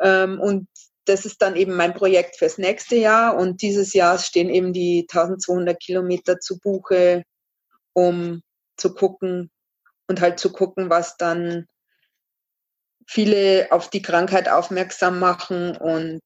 ähm, 0.00 0.40
und 0.40 0.68
das 1.08 1.24
ist 1.24 1.40
dann 1.42 1.56
eben 1.56 1.74
mein 1.74 1.94
Projekt 1.94 2.36
fürs 2.36 2.58
nächste 2.58 2.96
Jahr 2.96 3.36
und 3.36 3.62
dieses 3.62 3.94
Jahr 3.94 4.18
stehen 4.18 4.50
eben 4.50 4.72
die 4.72 5.06
1200 5.10 5.80
Kilometer 5.80 6.38
zu 6.38 6.58
Buche, 6.58 7.24
um 7.92 8.42
zu 8.76 8.94
gucken 8.94 9.50
und 10.08 10.20
halt 10.20 10.38
zu 10.38 10.52
gucken, 10.52 10.90
was 10.90 11.16
dann 11.16 11.66
viele 13.06 13.68
auf 13.70 13.88
die 13.90 14.02
Krankheit 14.02 14.48
aufmerksam 14.48 15.18
machen 15.18 15.76
und 15.76 16.20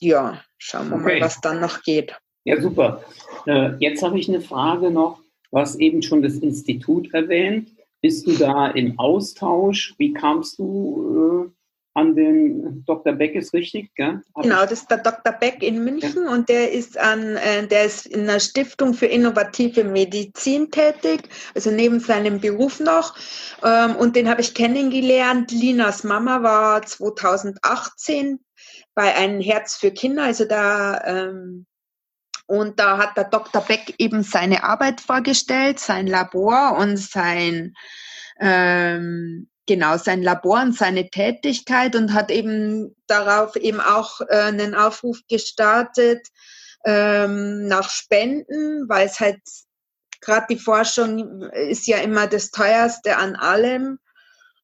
ja, 0.00 0.42
schauen 0.58 0.90
wir 0.90 0.96
okay. 0.96 1.18
mal, 1.18 1.26
was 1.26 1.40
dann 1.40 1.60
noch 1.60 1.82
geht. 1.82 2.16
Ja, 2.44 2.60
super. 2.60 3.04
Äh, 3.46 3.76
jetzt 3.78 4.02
habe 4.02 4.18
ich 4.18 4.28
eine 4.28 4.40
Frage 4.40 4.90
noch. 4.90 5.20
Du 5.50 5.58
hast 5.58 5.76
eben 5.76 6.02
schon 6.02 6.22
das 6.22 6.34
Institut 6.34 7.12
erwähnt. 7.14 7.70
Bist 8.00 8.26
du 8.26 8.32
da 8.32 8.68
im 8.68 8.98
Austausch? 8.98 9.94
Wie 9.98 10.12
kamst 10.12 10.58
du 10.58 11.52
an 11.94 12.14
den 12.14 12.84
Dr. 12.86 13.12
Beck 13.12 13.34
ist 13.34 13.52
richtig, 13.52 13.94
gell? 13.94 14.22
Hab 14.34 14.42
genau, 14.42 14.62
das 14.62 14.72
ist 14.72 14.90
der 14.90 14.98
Dr. 14.98 15.32
Beck 15.32 15.62
in 15.62 15.84
München 15.84 16.24
ja. 16.24 16.32
und 16.32 16.48
der 16.48 16.72
ist 16.72 16.98
an, 16.98 17.36
äh, 17.36 17.66
der 17.66 17.84
ist 17.84 18.06
in 18.06 18.22
einer 18.22 18.40
Stiftung 18.40 18.94
für 18.94 19.06
innovative 19.06 19.84
Medizin 19.84 20.70
tätig, 20.70 21.28
also 21.54 21.70
neben 21.70 22.00
seinem 22.00 22.40
Beruf 22.40 22.80
noch. 22.80 23.14
Ähm, 23.62 23.96
und 23.96 24.16
den 24.16 24.28
habe 24.28 24.40
ich 24.40 24.54
kennengelernt. 24.54 25.50
Linas 25.50 26.02
Mama 26.02 26.42
war 26.42 26.82
2018 26.82 28.40
bei 28.94 29.14
einem 29.14 29.40
Herz 29.40 29.76
für 29.76 29.90
Kinder, 29.90 30.24
also 30.24 30.46
da 30.46 31.00
ähm, 31.04 31.66
und 32.46 32.80
da 32.80 32.98
hat 32.98 33.16
der 33.16 33.24
Dr. 33.24 33.62
Beck 33.62 33.94
eben 33.98 34.22
seine 34.22 34.64
Arbeit 34.64 35.00
vorgestellt, 35.00 35.78
sein 35.78 36.06
Labor 36.06 36.76
und 36.78 36.98
sein 36.98 37.74
ähm, 38.40 39.48
genau 39.66 39.96
sein 39.96 40.22
Labor 40.22 40.60
und 40.62 40.76
seine 40.76 41.08
Tätigkeit 41.10 41.94
und 41.94 42.12
hat 42.12 42.30
eben 42.30 42.94
darauf 43.06 43.56
eben 43.56 43.80
auch 43.80 44.20
äh, 44.22 44.36
einen 44.36 44.74
Aufruf 44.74 45.20
gestartet 45.28 46.26
ähm, 46.84 47.68
nach 47.68 47.90
Spenden, 47.90 48.88
weil 48.88 49.06
es 49.06 49.20
halt 49.20 49.40
gerade 50.20 50.46
die 50.50 50.58
Forschung 50.58 51.42
ist 51.50 51.86
ja 51.86 51.98
immer 51.98 52.26
das 52.26 52.50
teuerste 52.50 53.16
an 53.16 53.36
allem. 53.36 53.98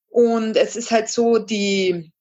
Und 0.08 0.56
es 0.56 0.76
ist 0.76 0.90
halt 0.90 1.08
so 1.08 1.38
die 1.38 2.12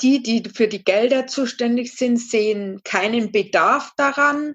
die, 0.00 0.22
die 0.22 0.48
für 0.48 0.68
die 0.68 0.84
Gelder 0.84 1.26
zuständig 1.26 1.96
sind, 1.96 2.18
sehen 2.18 2.82
keinen 2.84 3.32
Bedarf 3.32 3.92
daran, 3.96 4.54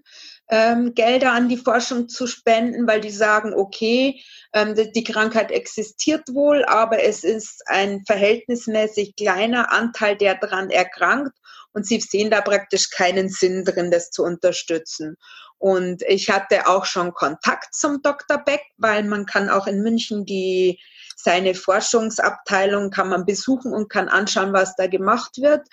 ähm, 0.49 0.93
Gelder 0.93 1.31
an 1.31 1.49
die 1.49 1.57
Forschung 1.57 2.09
zu 2.09 2.27
spenden, 2.27 2.87
weil 2.87 3.01
die 3.01 3.11
sagen, 3.11 3.53
okay, 3.53 4.21
ähm, 4.53 4.75
die 4.75 5.03
Krankheit 5.03 5.51
existiert 5.51 6.27
wohl, 6.33 6.63
aber 6.65 7.03
es 7.03 7.23
ist 7.23 7.63
ein 7.67 8.03
verhältnismäßig 8.05 9.15
kleiner 9.15 9.71
Anteil, 9.71 10.17
der 10.17 10.35
daran 10.35 10.69
erkrankt 10.69 11.37
und 11.73 11.87
sie 11.87 11.99
sehen 11.99 12.29
da 12.29 12.41
praktisch 12.41 12.89
keinen 12.89 13.29
Sinn 13.29 13.65
drin, 13.65 13.91
das 13.91 14.11
zu 14.11 14.23
unterstützen. 14.23 15.17
Und 15.57 16.03
ich 16.03 16.29
hatte 16.29 16.67
auch 16.67 16.85
schon 16.85 17.13
Kontakt 17.13 17.73
zum 17.73 18.01
Dr. 18.01 18.37
Beck, 18.37 18.61
weil 18.77 19.03
man 19.03 19.25
kann 19.25 19.49
auch 19.49 19.65
in 19.65 19.81
München 19.81 20.25
die 20.25 20.79
seine 21.15 21.55
Forschungsabteilung 21.55 22.89
kann 22.89 23.09
man 23.09 23.25
besuchen 23.25 23.73
und 23.73 23.89
kann 23.89 24.09
anschauen, 24.09 24.53
was 24.53 24.75
da 24.75 24.87
gemacht 24.87 25.37
wird. 25.37 25.67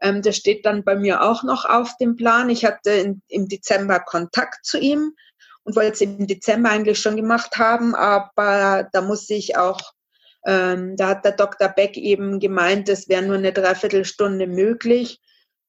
Ähm, 0.00 0.22
das 0.22 0.36
steht 0.36 0.64
dann 0.66 0.84
bei 0.84 0.96
mir 0.96 1.22
auch 1.22 1.42
noch 1.42 1.64
auf 1.64 1.96
dem 1.98 2.16
Plan. 2.16 2.50
Ich 2.50 2.64
hatte 2.64 2.90
in, 2.90 3.22
im 3.28 3.48
Dezember 3.48 4.00
Kontakt 4.00 4.64
zu 4.64 4.78
ihm 4.78 5.14
und 5.64 5.76
wollte 5.76 5.92
es 5.92 6.00
im 6.00 6.26
Dezember 6.26 6.70
eigentlich 6.70 6.98
schon 6.98 7.16
gemacht 7.16 7.56
haben, 7.56 7.94
aber 7.94 8.88
da 8.92 9.00
muss 9.00 9.28
ich 9.30 9.56
auch, 9.56 9.80
ähm, 10.46 10.96
da 10.96 11.08
hat 11.08 11.24
der 11.24 11.32
Dr. 11.32 11.68
Beck 11.68 11.96
eben 11.96 12.38
gemeint, 12.38 12.88
es 12.88 13.08
wäre 13.08 13.22
nur 13.22 13.36
eine 13.36 13.52
Dreiviertelstunde 13.52 14.46
möglich, 14.46 15.20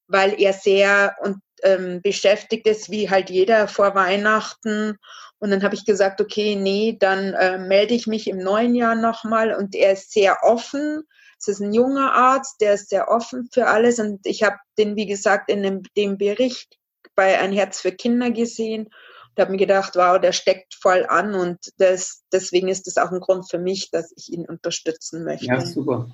weil 0.07 0.39
er 0.39 0.53
sehr 0.53 1.15
und, 1.21 1.37
ähm, 1.63 2.01
beschäftigt 2.01 2.67
ist, 2.67 2.91
wie 2.91 3.09
halt 3.09 3.29
jeder 3.29 3.67
vor 3.67 3.95
Weihnachten. 3.95 4.97
Und 5.39 5.51
dann 5.51 5.63
habe 5.63 5.75
ich 5.75 5.85
gesagt, 5.85 6.21
okay, 6.21 6.55
nee, 6.55 6.97
dann 6.99 7.33
äh, 7.33 7.57
melde 7.57 7.93
ich 7.93 8.07
mich 8.07 8.27
im 8.27 8.37
neuen 8.37 8.73
Jahr 8.73 8.95
nochmal. 8.95 9.53
Und 9.53 9.75
er 9.75 9.93
ist 9.93 10.11
sehr 10.11 10.37
offen. 10.43 11.03
Es 11.37 11.47
ist 11.47 11.59
ein 11.59 11.73
junger 11.73 12.13
Arzt, 12.13 12.61
der 12.61 12.73
ist 12.73 12.89
sehr 12.89 13.09
offen 13.09 13.49
für 13.51 13.67
alles. 13.67 13.99
Und 13.99 14.25
ich 14.25 14.43
habe 14.43 14.55
den, 14.77 14.95
wie 14.95 15.05
gesagt, 15.05 15.49
in 15.51 15.61
dem, 15.61 15.83
dem 15.97 16.17
Bericht 16.17 16.77
bei 17.15 17.39
Ein 17.39 17.51
Herz 17.53 17.81
für 17.81 17.91
Kinder 17.91 18.31
gesehen 18.31 18.89
und 19.35 19.41
habe 19.41 19.51
mir 19.51 19.57
gedacht, 19.57 19.95
wow, 19.95 20.19
der 20.19 20.31
steckt 20.31 20.75
voll 20.75 21.05
an 21.07 21.33
und 21.33 21.59
das, 21.77 22.23
deswegen 22.31 22.69
ist 22.69 22.87
das 22.87 22.97
auch 22.97 23.11
ein 23.11 23.19
Grund 23.19 23.49
für 23.49 23.59
mich, 23.59 23.91
dass 23.91 24.13
ich 24.15 24.31
ihn 24.31 24.45
unterstützen 24.45 25.23
möchte. 25.23 25.47
Ja, 25.47 25.61
super. 25.61 26.07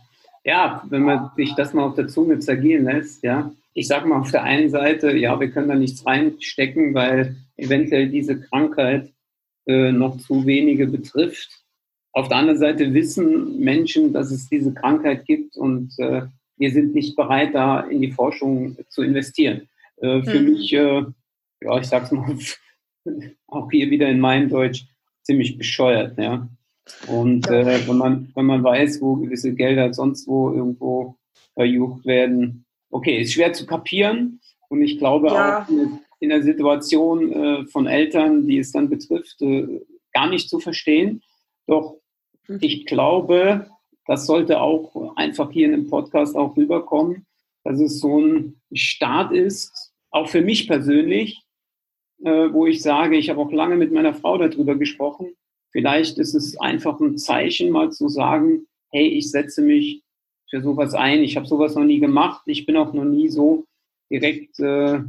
Ja, 0.43 0.83
wenn 0.89 1.03
man 1.03 1.31
sich 1.35 1.53
das 1.55 1.73
mal 1.73 1.83
auf 1.83 1.95
der 1.95 2.07
Zunge 2.07 2.39
zergehen 2.39 2.85
lässt, 2.85 3.23
ja. 3.23 3.51
Ich 3.73 3.87
sage 3.87 4.07
mal 4.07 4.19
auf 4.19 4.31
der 4.31 4.43
einen 4.43 4.69
Seite, 4.69 5.15
ja, 5.15 5.39
wir 5.39 5.49
können 5.49 5.69
da 5.69 5.75
nichts 5.75 6.05
reinstecken, 6.05 6.93
weil 6.93 7.37
eventuell 7.55 8.09
diese 8.09 8.39
Krankheit 8.39 9.11
äh, 9.65 9.91
noch 9.91 10.17
zu 10.17 10.45
wenige 10.45 10.87
betrifft. 10.87 11.63
Auf 12.13 12.27
der 12.27 12.37
anderen 12.37 12.59
Seite 12.59 12.93
wissen 12.93 13.59
Menschen, 13.59 14.11
dass 14.11 14.31
es 14.31 14.49
diese 14.49 14.73
Krankheit 14.73 15.25
gibt 15.25 15.55
und 15.55 15.97
äh, 15.99 16.23
wir 16.57 16.71
sind 16.71 16.93
nicht 16.93 17.15
bereit, 17.15 17.55
da 17.55 17.81
in 17.81 18.01
die 18.01 18.11
Forschung 18.11 18.77
zu 18.89 19.01
investieren. 19.01 19.69
Äh, 19.97 20.21
für 20.23 20.39
mhm. 20.39 20.45
mich, 20.51 20.73
äh, 20.73 21.03
ja, 21.61 21.77
ich 21.79 21.87
sag's 21.87 22.11
mal, 22.11 22.37
auch 23.47 23.71
hier 23.71 23.89
wieder 23.89 24.09
in 24.09 24.19
meinem 24.19 24.49
Deutsch, 24.49 24.85
ziemlich 25.23 25.57
bescheuert, 25.57 26.17
ja. 26.17 26.47
Und 27.07 27.47
äh, 27.47 27.87
wenn, 27.87 27.97
man, 27.97 28.31
wenn 28.35 28.45
man 28.45 28.63
weiß, 28.63 29.01
wo 29.01 29.15
gewisse 29.15 29.53
Gelder 29.53 29.93
sonst 29.93 30.27
wo 30.27 30.51
irgendwo 30.51 31.15
verjucht 31.53 32.05
werden, 32.05 32.65
okay, 32.91 33.21
ist 33.21 33.33
schwer 33.33 33.53
zu 33.53 33.65
kapieren. 33.65 34.39
Und 34.69 34.81
ich 34.81 34.99
glaube 34.99 35.27
ja. 35.27 35.63
auch 35.63 35.69
in 36.19 36.29
der 36.29 36.43
Situation 36.43 37.31
äh, 37.33 37.65
von 37.65 37.87
Eltern, 37.87 38.47
die 38.47 38.59
es 38.59 38.71
dann 38.71 38.89
betrifft, 38.89 39.41
äh, 39.41 39.81
gar 40.13 40.29
nicht 40.29 40.49
zu 40.49 40.59
verstehen. 40.59 41.23
Doch 41.67 41.97
mhm. 42.47 42.59
ich 42.61 42.85
glaube, 42.85 43.67
das 44.05 44.25
sollte 44.25 44.61
auch 44.61 45.15
einfach 45.15 45.51
hier 45.51 45.65
in 45.65 45.71
dem 45.71 45.89
Podcast 45.89 46.35
auch 46.35 46.55
rüberkommen, 46.55 47.25
dass 47.63 47.79
es 47.79 47.99
so 47.99 48.19
ein 48.19 48.61
Start 48.73 49.31
ist, 49.31 49.93
auch 50.11 50.27
für 50.27 50.41
mich 50.41 50.67
persönlich, 50.67 51.41
äh, 52.23 52.51
wo 52.51 52.65
ich 52.65 52.81
sage, 52.81 53.17
ich 53.17 53.29
habe 53.29 53.39
auch 53.39 53.51
lange 53.51 53.77
mit 53.77 53.91
meiner 53.91 54.13
Frau 54.13 54.37
darüber 54.37 54.75
gesprochen. 54.75 55.33
Vielleicht 55.71 56.17
ist 56.17 56.33
es 56.33 56.59
einfach 56.59 56.99
ein 56.99 57.17
Zeichen, 57.17 57.71
mal 57.71 57.91
zu 57.91 58.09
sagen, 58.09 58.67
hey, 58.91 59.07
ich 59.07 59.31
setze 59.31 59.61
mich 59.61 60.03
für 60.51 60.61
sowas 60.61 60.93
ein. 60.93 61.23
Ich 61.23 61.37
habe 61.37 61.47
sowas 61.47 61.75
noch 61.75 61.85
nie 61.85 61.99
gemacht. 61.99 62.43
Ich 62.45 62.65
bin 62.65 62.77
auch 62.77 62.93
noch 62.93 63.05
nie 63.05 63.29
so 63.29 63.65
direkt 64.11 64.59
äh, 64.59 64.99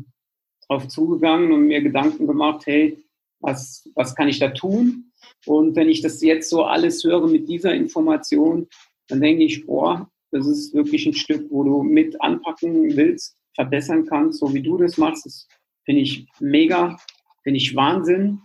drauf 0.66 0.88
zugegangen 0.88 1.52
und 1.52 1.66
mir 1.66 1.82
Gedanken 1.82 2.26
gemacht, 2.26 2.62
hey, 2.66 2.96
was, 3.40 3.90
was 3.96 4.14
kann 4.14 4.28
ich 4.28 4.38
da 4.38 4.48
tun? 4.48 5.12
Und 5.44 5.74
wenn 5.74 5.88
ich 5.88 6.00
das 6.00 6.22
jetzt 6.22 6.48
so 6.48 6.64
alles 6.64 7.02
höre 7.02 7.26
mit 7.26 7.48
dieser 7.48 7.74
Information, 7.74 8.68
dann 9.08 9.20
denke 9.20 9.42
ich, 9.42 9.66
boah, 9.66 10.08
das 10.30 10.46
ist 10.46 10.72
wirklich 10.74 11.04
ein 11.06 11.12
Stück, 11.12 11.50
wo 11.50 11.64
du 11.64 11.82
mit 11.82 12.18
anpacken 12.20 12.96
willst, 12.96 13.36
verbessern 13.54 14.06
kannst, 14.06 14.38
so 14.38 14.54
wie 14.54 14.62
du 14.62 14.78
das 14.78 14.96
machst. 14.96 15.26
Das 15.26 15.48
finde 15.84 16.02
ich 16.02 16.26
mega, 16.38 16.96
finde 17.42 17.58
ich 17.58 17.74
Wahnsinn. 17.74 18.40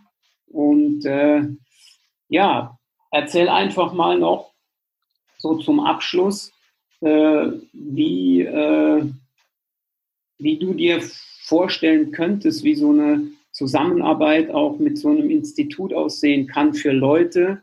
Und 0.47 1.05
äh, 1.05 1.43
ja, 2.27 2.79
erzähl 3.11 3.49
einfach 3.49 3.93
mal 3.93 4.17
noch 4.17 4.53
so 5.37 5.59
zum 5.59 5.79
Abschluss, 5.79 6.51
äh, 7.01 7.51
wie, 7.73 8.41
äh, 8.41 9.03
wie 10.37 10.57
du 10.57 10.73
dir 10.73 11.01
vorstellen 11.41 12.11
könntest, 12.11 12.63
wie 12.63 12.75
so 12.75 12.89
eine 12.89 13.27
Zusammenarbeit 13.51 14.51
auch 14.51 14.77
mit 14.77 14.97
so 14.97 15.09
einem 15.09 15.29
Institut 15.29 15.93
aussehen 15.93 16.47
kann 16.47 16.73
für 16.73 16.91
Leute, 16.91 17.61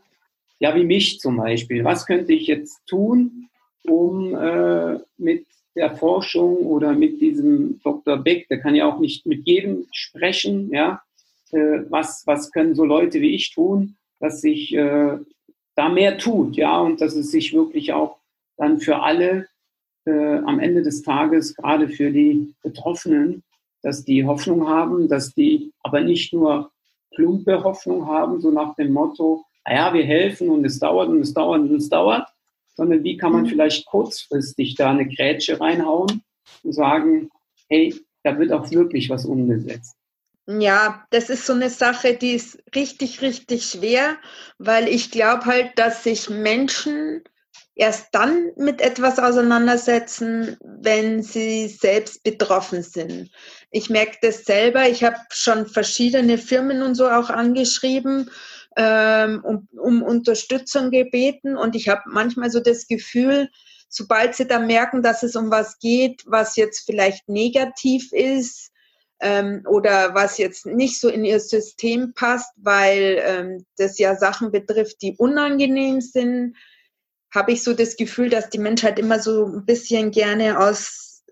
ja, 0.59 0.75
wie 0.75 0.85
mich 0.85 1.21
zum 1.21 1.37
Beispiel. 1.37 1.85
Was 1.85 2.07
könnte 2.07 2.33
ich 2.33 2.47
jetzt 2.47 2.81
tun, 2.87 3.49
um 3.87 4.35
äh, 4.35 4.99
mit 5.19 5.47
der 5.75 5.97
Forschung 5.97 6.57
oder 6.59 6.93
mit 6.93 7.21
diesem 7.21 7.81
Dr. 7.83 8.17
Beck, 8.19 8.49
der 8.49 8.61
kann 8.61 8.75
ja 8.75 8.87
auch 8.87 9.01
nicht 9.01 9.27
mit 9.27 9.47
jedem 9.47 9.87
sprechen, 9.93 10.71
ja, 10.73 11.03
äh, 11.53 11.83
was, 11.89 12.23
was 12.27 12.53
können 12.53 12.75
so 12.75 12.85
Leute 12.85 13.21
wie 13.21 13.35
ich 13.35 13.53
tun, 13.53 13.97
dass 14.21 14.41
sich 14.41 14.75
äh, 14.75 15.19
da 15.75 15.89
mehr 15.89 16.19
tut, 16.19 16.57
ja, 16.57 16.81
und 16.81 17.01
dass 17.01 17.15
es 17.15 17.31
sich 17.31 17.53
wirklich 17.53 17.93
auch 17.93 18.17
dann 18.57 18.81
für 18.81 19.03
alle 19.03 19.47
äh, 20.07 20.39
am 20.39 20.61
Ende 20.61 20.83
des 20.83 21.03
Tages, 21.03 21.55
gerade 21.55 21.89
für 21.89 22.11
die 22.11 22.55
Betroffenen, 22.63 23.43
dass 23.83 24.05
die 24.05 24.25
Hoffnung 24.25 24.69
haben, 24.69 25.09
dass 25.09 25.35
die 25.35 25.73
aber 25.83 26.01
nicht 26.01 26.33
nur 26.33 26.71
plumpe 27.15 27.63
Hoffnung 27.63 28.07
haben, 28.07 28.41
so 28.41 28.51
nach 28.51 28.75
dem 28.75 28.93
Motto, 28.93 29.45
naja, 29.67 29.95
wir 29.95 30.05
helfen 30.05 30.51
und 30.51 30.65
es 30.65 30.79
dauert 30.79 31.09
und 31.09 31.21
es 31.21 31.33
dauert 31.33 31.61
und 31.61 31.75
es 31.75 31.89
dauert, 31.89 32.29
sondern 32.77 33.05
wie 33.05 33.17
kann 33.17 33.33
man 33.33 33.43
mhm. 33.45 33.49
vielleicht 33.49 33.87
kurzfristig 33.87 34.75
da 34.75 34.91
eine 34.91 35.09
Grätsche 35.09 35.61
reinhauen 35.61 36.23
und 36.63 36.73
sagen, 36.73 37.31
hey, 37.69 37.95
da 38.23 38.39
wird 38.39 38.53
auch 38.53 38.71
wirklich 38.71 39.11
was 39.11 39.25
umgesetzt. 39.25 39.97
Ja, 40.47 41.07
das 41.11 41.31
ist 41.31 41.47
so 41.47 41.55
eine 41.55 41.71
Sache, 41.71 42.15
die 42.15 42.33
ist 42.33 42.63
richtig, 42.75 43.23
richtig 43.23 43.65
schwer, 43.65 44.17
weil 44.59 44.89
ich 44.89 45.11
glaube 45.11 45.47
halt, 45.47 45.73
dass 45.77 46.05
sich 46.05 46.29
Menschen 46.29 47.23
erst 47.75 48.09
dann 48.13 48.53
mit 48.57 48.81
etwas 48.81 49.19
auseinandersetzen, 49.19 50.57
wenn 50.61 51.23
sie 51.23 51.69
selbst 51.69 52.23
betroffen 52.23 52.83
sind. 52.83 53.31
Ich 53.71 53.91
merke 53.91 54.19
das 54.23 54.45
selber. 54.45 54.89
Ich 54.89 55.03
habe 55.03 55.17
schon 55.31 55.67
verschiedene 55.67 56.39
Firmen 56.39 56.83
und 56.83 56.95
so 56.95 57.09
auch 57.09 57.31
angeschrieben, 57.31 58.31
ähm, 58.77 59.43
um, 59.45 59.69
um 59.79 60.03
Unterstützung 60.03 60.91
gebeten. 60.91 61.57
Und 61.57 61.75
ich 61.75 61.89
habe 61.89 62.03
manchmal 62.07 62.51
so 62.51 62.61
das 62.61 62.87
Gefühl, 62.87 63.51
sobald 63.89 64.35
sie 64.35 64.47
dann 64.47 64.67
merken, 64.67 65.03
dass 65.03 65.23
es 65.23 65.35
um 65.35 65.51
was 65.51 65.79
geht, 65.79 66.23
was 66.27 66.57
jetzt 66.57 66.87
vielleicht 66.87 67.29
negativ 67.29 68.13
ist, 68.13 68.71
ähm, 69.21 69.63
oder 69.67 70.15
was 70.15 70.39
jetzt 70.39 70.67
nicht 70.67 71.01
so 71.01 71.09
in 71.09 71.25
ihr 71.25 71.41
System 71.41 72.13
passt, 72.15 72.53
weil 72.57 73.21
ähm, 73.25 73.67
das 73.79 73.99
ja 73.99 74.17
Sachen 74.17 74.51
betrifft, 74.51 75.03
die 75.03 75.15
unangenehm 75.17 76.01
sind, 76.01 76.57
habe 77.35 77.53
ich 77.53 77.65
so 77.65 77.75
das 77.75 77.97
Gefühl, 77.97 78.31
dass 78.31 78.49
die 78.49 78.59
Menschheit 78.59 78.99
immer 78.99 79.19
so 79.19 79.47
ein 79.47 79.67
bisschen 79.67 80.13
gerne 80.13 80.59
aus, 80.59 81.25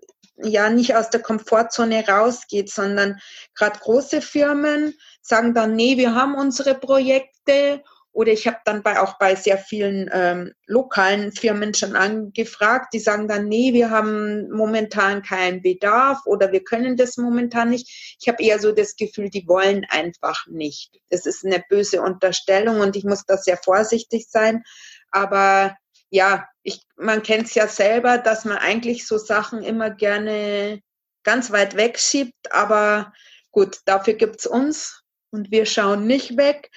ja, 0.43 0.69
nicht 0.69 0.95
aus 0.95 1.09
der 1.09 1.21
Komfortzone 1.21 2.05
rausgeht, 2.07 2.69
sondern 2.69 3.19
gerade 3.55 3.79
große 3.79 4.21
Firmen 4.21 4.93
sagen 5.21 5.53
dann, 5.53 5.75
nee, 5.75 5.97
wir 5.97 6.13
haben 6.13 6.35
unsere 6.35 6.75
Projekte 6.75 7.81
oder 8.11 8.31
ich 8.31 8.45
habe 8.45 8.57
dann 8.65 8.83
bei, 8.83 8.99
auch 8.99 9.17
bei 9.17 9.33
sehr 9.33 9.57
vielen 9.57 10.07
ähm, 10.13 10.53
lokalen 10.67 11.31
Firmen 11.31 11.73
schon 11.73 11.95
angefragt, 11.95 12.93
die 12.93 12.99
sagen 12.99 13.27
dann, 13.27 13.47
nee, 13.47 13.73
wir 13.73 13.89
haben 13.89 14.51
momentan 14.51 15.23
keinen 15.23 15.63
Bedarf 15.63 16.19
oder 16.25 16.51
wir 16.51 16.63
können 16.63 16.95
das 16.95 17.17
momentan 17.17 17.69
nicht. 17.69 18.17
Ich 18.19 18.27
habe 18.27 18.43
eher 18.43 18.59
so 18.59 18.71
das 18.71 18.97
Gefühl, 18.97 19.29
die 19.29 19.47
wollen 19.47 19.85
einfach 19.89 20.45
nicht. 20.47 20.99
Das 21.09 21.25
ist 21.25 21.43
eine 21.43 21.63
böse 21.67 22.01
Unterstellung 22.03 22.81
und 22.81 22.95
ich 22.95 23.03
muss 23.03 23.25
da 23.25 23.37
sehr 23.37 23.57
vorsichtig 23.57 24.27
sein. 24.29 24.63
Aber 25.09 25.75
ja, 26.13 26.47
ich, 26.61 26.85
man 26.95 27.23
kennt 27.23 27.47
es 27.47 27.55
ja 27.55 27.67
selber, 27.67 28.19
dass 28.19 28.45
man 28.45 28.57
eigentlich 28.57 29.07
so 29.07 29.17
Sachen 29.17 29.63
immer 29.63 29.89
gerne 29.89 30.79
ganz 31.23 31.51
weit 31.51 31.75
wegschiebt. 31.75 32.51
Aber 32.51 33.11
gut, 33.51 33.79
dafür 33.85 34.13
gibt's 34.13 34.45
uns 34.45 35.01
und 35.31 35.49
wir 35.49 35.65
schauen 35.65 36.05
nicht 36.05 36.37
weg. 36.37 36.69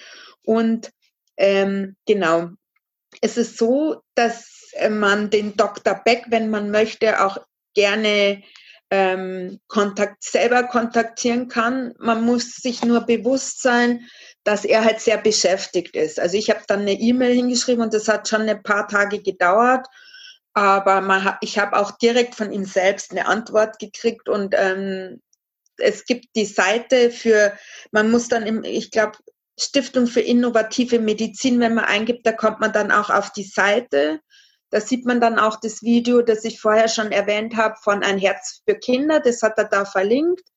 Und 0.43 0.91
ähm, 1.37 1.97
genau. 2.07 2.49
Es 3.21 3.37
ist 3.37 3.59
so, 3.59 4.01
dass 4.15 4.71
äh, 4.73 4.89
man 4.89 5.29
den 5.29 5.55
Dr. 5.55 6.01
Beck, 6.03 6.25
wenn 6.29 6.49
man 6.49 6.71
möchte, 6.71 7.23
auch 7.23 7.37
gerne 7.75 8.43
ähm, 8.91 9.61
kontakt, 9.67 10.25
selber 10.25 10.63
kontaktieren 10.63 11.49
kann. 11.49 11.93
Man 11.99 12.25
muss 12.25 12.55
sich 12.55 12.83
nur 12.83 13.03
bewusst 13.03 13.61
sein, 13.61 14.09
dass 14.47 14.65
er 14.65 14.85
halt 14.85 15.01
sehr 15.01 15.19
beschäftigt 15.19 15.97
ist. 15.97 16.21
Also 16.21 16.37
ich 16.37 16.51
habe 16.51 16.63
dann 16.69 16.81
eine 16.81 16.93
E-Mail 16.93 17.35
hingeschrieben 17.35 17.83
und 17.83 17.93
das 17.93 18.07
hat 18.07 18.29
schon 18.29 18.49
ein 18.49 18.63
paar 18.63 18.87
Tage 18.87 19.21
gedauert. 19.21 19.87
Aber 20.55 21.01
man, 21.01 21.37
ich 21.41 21.59
habe 21.59 21.77
auch 21.77 21.91
direkt 21.99 22.37
von 22.37 22.53
ihm 22.53 22.65
selbst 22.65 23.11
eine 23.11 23.27
Antwort 23.27 23.81
gekriegt 23.81 24.29
und 24.29 24.55
ähm, 24.57 25.21
es 25.79 26.05
gibt 26.05 26.27
die 26.37 26.45
Seite 26.45 27.11
für, 27.11 27.59
man 27.91 28.11
muss 28.11 28.29
dann, 28.29 28.47
im, 28.47 28.63
ich 28.63 28.93
glaube, 28.93 29.19
Stiftung 29.59 30.07
für 30.07 30.21
innovative 30.21 31.01
Medizin, 31.01 31.59
wenn 31.59 31.75
man 31.75 31.85
eingibt, 31.85 32.25
da 32.25 32.33
kommt 32.33 32.61
man 32.61 32.73
dann 32.73 32.93
auch 32.93 33.11
auf 33.11 33.33
die 33.33 33.45
Seite. 33.45 34.21
Da 34.71 34.81
sieht 34.81 35.07
man 35.07 35.21
dann 35.21 35.41
auch 35.41 35.59
das 35.61 35.83
Video, 35.83 36.23
das 36.23 36.45
ich 36.45 36.61
vorher 36.61 36.89
schon 36.89 37.11
erwähnt 37.11 37.57
habe, 37.57 37.75
von 37.83 38.05
Ein 38.05 38.19
Herz 38.19 38.63
für 38.67 38.77
Kinder. 38.77 39.19
Das 39.19 39.43
hat 39.43 39.59
er 39.59 39.65
da 39.65 39.85
verlinkt. 39.85 40.49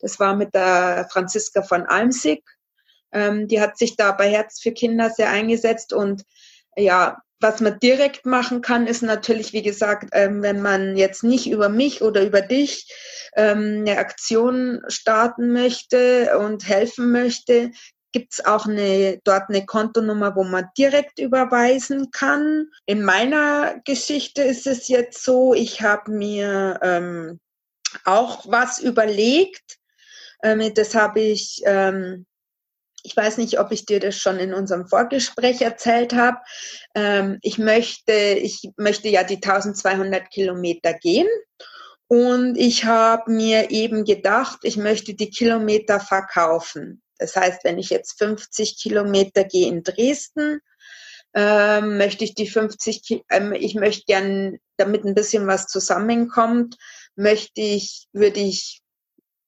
Das 0.00 0.20
war 0.20 0.36
mit 0.36 0.54
der 0.54 1.08
Franziska 1.10 1.62
von 1.62 1.86
Almsig. 1.86 2.42
Ähm, 3.12 3.48
die 3.48 3.60
hat 3.60 3.78
sich 3.78 3.96
da 3.96 4.12
bei 4.12 4.30
Herz 4.30 4.60
für 4.60 4.72
Kinder 4.72 5.10
sehr 5.10 5.30
eingesetzt. 5.30 5.92
Und 5.92 6.24
ja, 6.76 7.18
was 7.40 7.60
man 7.60 7.78
direkt 7.78 8.26
machen 8.26 8.60
kann, 8.62 8.86
ist 8.86 9.02
natürlich, 9.02 9.52
wie 9.52 9.62
gesagt, 9.62 10.10
ähm, 10.12 10.42
wenn 10.42 10.60
man 10.60 10.96
jetzt 10.96 11.22
nicht 11.22 11.48
über 11.48 11.68
mich 11.68 12.02
oder 12.02 12.24
über 12.24 12.40
dich 12.40 12.92
ähm, 13.36 13.84
eine 13.86 13.98
Aktion 13.98 14.82
starten 14.88 15.52
möchte 15.52 16.38
und 16.38 16.68
helfen 16.68 17.12
möchte, 17.12 17.70
gibt 18.12 18.32
es 18.32 18.44
auch 18.44 18.66
eine, 18.66 19.20
dort 19.24 19.48
eine 19.48 19.66
Kontonummer, 19.66 20.34
wo 20.34 20.44
man 20.44 20.68
direkt 20.76 21.18
überweisen 21.18 22.10
kann. 22.10 22.68
In 22.86 23.02
meiner 23.02 23.80
Geschichte 23.84 24.42
ist 24.42 24.66
es 24.66 24.88
jetzt 24.88 25.22
so, 25.22 25.54
ich 25.54 25.82
habe 25.82 26.10
mir 26.10 26.78
ähm, 26.82 27.40
auch 28.04 28.46
was 28.48 28.78
überlegt. 28.78 29.78
Ähm, 30.42 30.72
das 30.74 30.94
habe 30.94 31.20
ich, 31.20 31.62
ähm, 31.64 32.26
ich 33.02 33.16
weiß 33.16 33.38
nicht, 33.38 33.58
ob 33.60 33.72
ich 33.72 33.86
dir 33.86 34.00
das 34.00 34.16
schon 34.16 34.38
in 34.38 34.54
unserem 34.54 34.86
Vorgespräch 34.86 35.62
erzählt 35.62 36.14
habe. 36.14 36.38
Ähm, 36.94 37.38
ich 37.42 37.58
möchte, 37.58 38.12
ich 38.12 38.70
möchte 38.76 39.08
ja 39.08 39.24
die 39.24 39.36
1200 39.36 40.30
Kilometer 40.30 40.94
gehen. 40.94 41.28
Und 42.08 42.56
ich 42.56 42.84
habe 42.84 43.30
mir 43.30 43.70
eben 43.70 44.04
gedacht, 44.04 44.60
ich 44.62 44.76
möchte 44.78 45.14
die 45.14 45.30
Kilometer 45.30 46.00
verkaufen. 46.00 47.02
Das 47.18 47.36
heißt, 47.36 47.64
wenn 47.64 47.78
ich 47.78 47.90
jetzt 47.90 48.18
50 48.18 48.80
Kilometer 48.80 49.44
gehe 49.44 49.68
in 49.68 49.82
Dresden, 49.82 50.60
ähm, 51.34 51.98
möchte 51.98 52.24
ich 52.24 52.34
die 52.34 52.48
50, 52.48 53.24
ähm, 53.30 53.52
ich 53.52 53.74
möchte 53.74 54.04
gern, 54.06 54.58
damit 54.78 55.04
ein 55.04 55.14
bisschen 55.14 55.46
was 55.46 55.66
zusammenkommt, 55.66 56.76
möchte 57.16 57.60
ich, 57.60 58.06
würde 58.12 58.40
ich, 58.40 58.80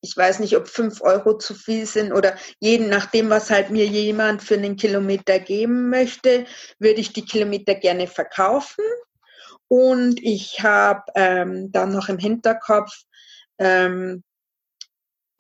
ich 0.03 0.17
weiß 0.17 0.41
nicht, 0.41 0.57
ob 0.57 0.69
fünf 0.69 1.03
Euro 1.03 1.37
zu 1.37 1.55
viel 1.55 1.87
sind 1.87 2.13
oder 2.13 2.37
jeden 2.59 2.89
nachdem, 2.89 3.31
was 3.31 3.51
halt 3.51 3.71
mir 3.71 3.87
jemand 3.87 4.43
für 4.43 4.55
einen 4.55 4.77
Kilometer 4.77 5.39
geben 5.39 5.91
möchte, 5.91 6.47
würde 6.79 7.01
ich 7.01 7.13
die 7.13 7.25
Kilometer 7.25 7.75
gerne 7.75 8.07
verkaufen. 8.07 8.85
Und 9.69 10.23
ich 10.23 10.63
habe 10.63 11.03
ähm, 11.15 11.71
dann 11.71 11.93
noch 11.93 12.09
im 12.09 12.19
Hinterkopf, 12.19 13.05
ähm, 13.59 14.25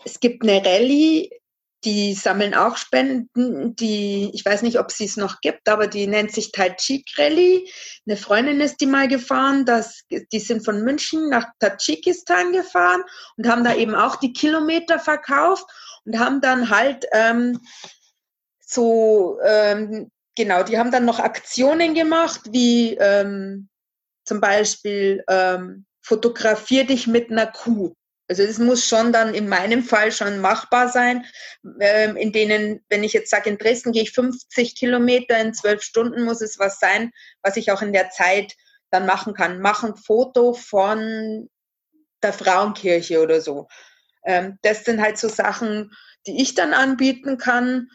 es 0.04 0.20
gibt 0.20 0.42
eine 0.42 0.64
Rallye 0.64 1.39
die 1.84 2.14
sammeln 2.14 2.54
auch 2.54 2.76
Spenden, 2.76 3.74
die, 3.76 4.30
ich 4.34 4.44
weiß 4.44 4.62
nicht, 4.62 4.78
ob 4.78 4.90
sie 4.90 5.06
es 5.06 5.16
noch 5.16 5.40
gibt, 5.40 5.68
aber 5.68 5.86
die 5.86 6.06
nennt 6.06 6.32
sich 6.32 6.52
Tajik 6.52 7.06
Rally. 7.16 7.70
Eine 8.06 8.16
Freundin 8.16 8.60
ist 8.60 8.80
die 8.80 8.86
mal 8.86 9.08
gefahren, 9.08 9.64
das, 9.64 10.02
die 10.10 10.40
sind 10.40 10.64
von 10.64 10.82
München 10.82 11.30
nach 11.30 11.46
Tadschikistan 11.58 12.52
gefahren 12.52 13.02
und 13.36 13.48
haben 13.48 13.64
da 13.64 13.74
eben 13.74 13.94
auch 13.94 14.16
die 14.16 14.32
Kilometer 14.32 14.98
verkauft 14.98 15.64
und 16.04 16.18
haben 16.18 16.40
dann 16.40 16.68
halt 16.70 17.06
ähm, 17.12 17.60
so, 18.60 19.38
ähm, 19.44 20.10
genau, 20.36 20.62
die 20.62 20.78
haben 20.78 20.90
dann 20.90 21.04
noch 21.04 21.18
Aktionen 21.18 21.94
gemacht, 21.94 22.40
wie 22.50 22.94
ähm, 22.94 23.68
zum 24.24 24.40
Beispiel 24.40 25.24
ähm, 25.28 25.86
fotografier 26.02 26.86
dich 26.86 27.06
mit 27.06 27.30
einer 27.30 27.46
Kuh. 27.46 27.94
Also 28.30 28.44
es 28.44 28.60
muss 28.60 28.86
schon 28.86 29.12
dann 29.12 29.34
in 29.34 29.48
meinem 29.48 29.82
Fall 29.82 30.12
schon 30.12 30.40
machbar 30.40 30.88
sein, 30.88 31.26
ähm, 31.80 32.14
in 32.14 32.30
denen, 32.30 32.80
wenn 32.88 33.02
ich 33.02 33.12
jetzt 33.12 33.28
sage, 33.28 33.50
in 33.50 33.58
Dresden 33.58 33.90
gehe 33.90 34.04
ich 34.04 34.12
50 34.12 34.76
Kilometer 34.76 35.36
in 35.40 35.52
zwölf 35.52 35.82
Stunden, 35.82 36.22
muss 36.22 36.40
es 36.40 36.56
was 36.60 36.78
sein, 36.78 37.10
was 37.42 37.56
ich 37.56 37.72
auch 37.72 37.82
in 37.82 37.92
der 37.92 38.10
Zeit 38.10 38.54
dann 38.92 39.04
machen 39.04 39.34
kann. 39.34 39.60
Mach 39.60 39.82
ein 39.82 39.96
Foto 39.96 40.52
von 40.52 41.50
der 42.22 42.32
Frauenkirche 42.32 43.20
oder 43.20 43.40
so. 43.40 43.66
Ähm, 44.24 44.60
das 44.62 44.84
sind 44.84 45.02
halt 45.02 45.18
so 45.18 45.28
Sachen, 45.28 45.90
die 46.28 46.40
ich 46.40 46.54
dann 46.54 46.72
anbieten 46.72 47.36
kann 47.36 47.88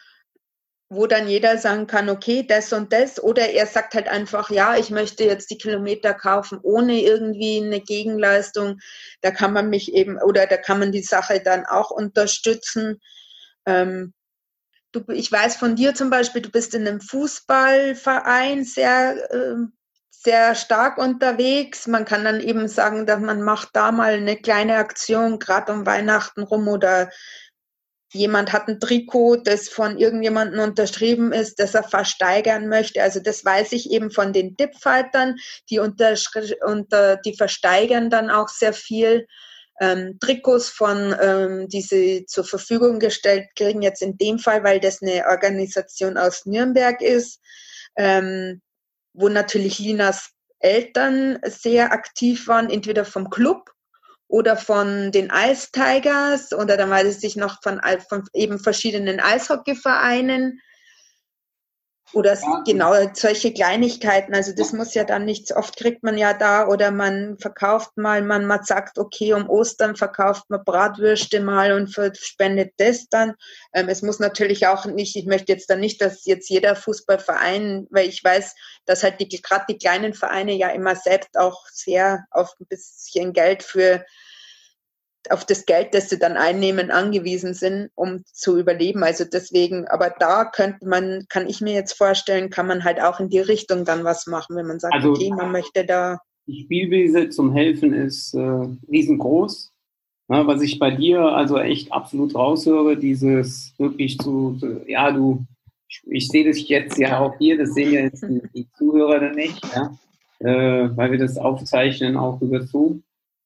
wo 0.89 1.07
dann 1.07 1.27
jeder 1.27 1.57
sagen 1.57 1.87
kann, 1.87 2.09
okay, 2.09 2.45
das 2.47 2.71
und 2.71 2.93
das. 2.93 3.21
Oder 3.21 3.49
er 3.49 3.65
sagt 3.65 3.95
halt 3.95 4.07
einfach, 4.07 4.49
ja, 4.51 4.77
ich 4.77 4.91
möchte 4.91 5.23
jetzt 5.23 5.49
die 5.49 5.57
Kilometer 5.57 6.13
kaufen 6.13 6.59
ohne 6.61 7.01
irgendwie 7.01 7.63
eine 7.63 7.81
Gegenleistung. 7.81 8.79
Da 9.21 9.31
kann 9.31 9.53
man 9.53 9.69
mich 9.69 9.93
eben, 9.93 10.17
oder 10.21 10.45
da 10.45 10.57
kann 10.57 10.79
man 10.79 10.91
die 10.91 11.01
Sache 11.01 11.41
dann 11.43 11.65
auch 11.65 11.89
unterstützen. 11.89 13.01
Ähm, 13.65 14.13
du, 14.91 15.03
ich 15.11 15.31
weiß 15.31 15.55
von 15.55 15.75
dir 15.75 15.95
zum 15.95 16.11
Beispiel, 16.11 16.43
du 16.43 16.51
bist 16.51 16.75
in 16.75 16.87
einem 16.87 17.01
Fußballverein 17.01 18.63
sehr, 18.63 19.31
äh, 19.31 19.55
sehr 20.11 20.53
stark 20.53 20.99
unterwegs. 20.99 21.87
Man 21.87 22.05
kann 22.05 22.23
dann 22.23 22.39
eben 22.39 22.67
sagen, 22.67 23.07
dass 23.07 23.19
man 23.19 23.41
macht 23.41 23.69
da 23.73 23.91
mal 23.91 24.13
eine 24.13 24.37
kleine 24.37 24.77
Aktion, 24.77 25.39
gerade 25.39 25.71
um 25.71 25.85
Weihnachten 25.87 26.43
rum 26.43 26.67
oder 26.67 27.09
jemand 28.13 28.53
hat 28.53 28.67
ein 28.67 28.79
Trikot, 28.79 29.37
das 29.37 29.67
von 29.69 29.97
irgendjemandem 29.97 30.59
unterschrieben 30.59 31.31
ist, 31.31 31.59
das 31.59 31.73
er 31.73 31.83
versteigern 31.83 32.67
möchte. 32.67 33.01
Also 33.01 33.19
das 33.19 33.43
weiß 33.43 33.71
ich 33.73 33.91
eben 33.91 34.11
von 34.11 34.33
den 34.33 34.55
Dipfightern, 34.55 35.35
die, 35.69 35.79
unter, 35.79 37.17
die 37.17 37.35
versteigern 37.35 38.09
dann 38.09 38.29
auch 38.29 38.49
sehr 38.49 38.73
viel. 38.73 39.27
Ähm, 39.81 40.17
Trikots 40.21 40.69
von, 40.69 41.13
ähm, 41.21 41.67
die 41.67 41.81
sie 41.81 42.25
zur 42.27 42.45
Verfügung 42.45 42.97
gestellt 42.99 43.47
kriegen, 43.57 43.81
jetzt 43.81 44.01
in 44.01 44.17
dem 44.17 44.39
Fall, 44.39 44.63
weil 44.63 44.79
das 44.79 45.01
eine 45.01 45.25
Organisation 45.27 46.17
aus 46.17 46.45
Nürnberg 46.45 47.01
ist, 47.01 47.41
ähm, 47.97 48.61
wo 49.13 49.27
natürlich 49.27 49.79
Linas 49.79 50.29
Eltern 50.59 51.39
sehr 51.45 51.91
aktiv 51.91 52.47
waren, 52.47 52.69
entweder 52.69 53.03
vom 53.03 53.29
Club 53.29 53.74
oder 54.27 54.57
von 54.57 55.11
den 55.11 55.31
Ice 55.31 55.71
Tigers 55.71 56.51
oder 56.53 56.77
dann 56.77 56.89
weiß 56.89 57.23
ich 57.23 57.35
noch 57.35 57.61
von, 57.61 57.79
von 58.09 58.23
eben 58.33 58.59
verschiedenen 58.59 59.19
Eishockeyvereinen 59.19 60.59
oder 62.13 62.33
ja. 62.33 62.63
genau 62.65 62.93
solche 63.13 63.53
Kleinigkeiten. 63.53 64.33
Also 64.33 64.53
das 64.53 64.73
muss 64.73 64.93
ja 64.93 65.03
dann 65.03 65.25
nichts. 65.25 65.55
Oft 65.55 65.75
kriegt 65.77 66.03
man 66.03 66.17
ja 66.17 66.33
da 66.33 66.67
oder 66.67 66.91
man 66.91 67.37
verkauft 67.39 67.97
mal, 67.97 68.21
man, 68.21 68.45
man 68.45 68.63
sagt, 68.63 68.97
okay, 68.99 69.33
um 69.33 69.49
Ostern 69.49 69.95
verkauft 69.95 70.49
man 70.49 70.63
Bratwürste 70.63 71.39
mal 71.41 71.73
und 71.73 71.89
spendet 72.17 72.73
das 72.77 73.07
dann. 73.09 73.33
Ähm, 73.73 73.89
es 73.89 74.01
muss 74.01 74.19
natürlich 74.19 74.67
auch 74.67 74.85
nicht, 74.85 75.15
ich 75.15 75.25
möchte 75.25 75.51
jetzt 75.51 75.69
dann 75.69 75.79
nicht, 75.79 76.01
dass 76.01 76.25
jetzt 76.25 76.49
jeder 76.49 76.75
Fußballverein, 76.75 77.87
weil 77.89 78.07
ich 78.07 78.23
weiß, 78.23 78.55
dass 78.85 79.03
halt 79.03 79.19
die, 79.19 79.41
gerade 79.41 79.65
die 79.69 79.77
kleinen 79.77 80.13
Vereine 80.13 80.53
ja 80.53 80.69
immer 80.69 80.95
selbst 80.95 81.37
auch 81.37 81.65
sehr 81.71 82.25
auf 82.31 82.53
ein 82.59 82.67
bisschen 82.67 83.33
Geld 83.33 83.63
für 83.63 84.05
auf 85.31 85.45
das 85.45 85.65
Geld, 85.65 85.93
das 85.93 86.09
sie 86.09 86.19
dann 86.19 86.37
einnehmen, 86.37 86.91
angewiesen 86.91 87.53
sind, 87.53 87.89
um 87.95 88.23
zu 88.25 88.57
überleben. 88.57 89.03
Also 89.03 89.25
deswegen, 89.25 89.87
aber 89.87 90.13
da 90.19 90.45
könnte 90.45 90.87
man, 90.87 91.25
kann 91.29 91.47
ich 91.47 91.61
mir 91.61 91.73
jetzt 91.73 91.93
vorstellen, 91.93 92.49
kann 92.49 92.67
man 92.67 92.83
halt 92.83 93.01
auch 93.01 93.19
in 93.19 93.29
die 93.29 93.39
Richtung 93.39 93.85
dann 93.85 94.03
was 94.03 94.27
machen, 94.27 94.55
wenn 94.55 94.67
man 94.67 94.79
sagt, 94.79 94.93
also, 94.93 95.11
okay, 95.11 95.29
man 95.29 95.51
möchte 95.51 95.85
da. 95.85 96.19
Die 96.47 96.61
Spielwiese 96.61 97.29
zum 97.29 97.53
Helfen 97.53 97.93
ist 97.93 98.33
äh, 98.33 98.67
riesengroß. 98.89 99.71
Ja, 100.27 100.47
was 100.47 100.61
ich 100.61 100.79
bei 100.79 100.91
dir 100.91 101.21
also 101.21 101.57
echt 101.57 101.91
absolut 101.91 102.33
raushöre, 102.33 102.97
dieses 102.97 103.73
wirklich 103.77 104.17
zu, 104.17 104.55
zu 104.59 104.81
ja, 104.87 105.11
du, 105.11 105.45
ich, 105.87 106.01
ich 106.07 106.27
sehe 106.27 106.47
das 106.47 106.67
jetzt 106.67 106.97
ja 106.97 107.19
auch 107.19 107.37
hier, 107.37 107.57
das 107.57 107.75
sehen 107.75 107.91
ja 107.91 108.01
jetzt 108.01 108.23
die, 108.23 108.41
die 108.55 108.67
Zuhörer 108.75 109.19
dann 109.19 109.35
nicht, 109.35 109.61
ja, 109.75 109.95
äh, 110.39 110.89
weil 110.97 111.11
wir 111.11 111.19
das 111.19 111.37
aufzeichnen 111.37 112.17
auch 112.17 112.41
über 112.41 112.63
Zoom 112.63 113.03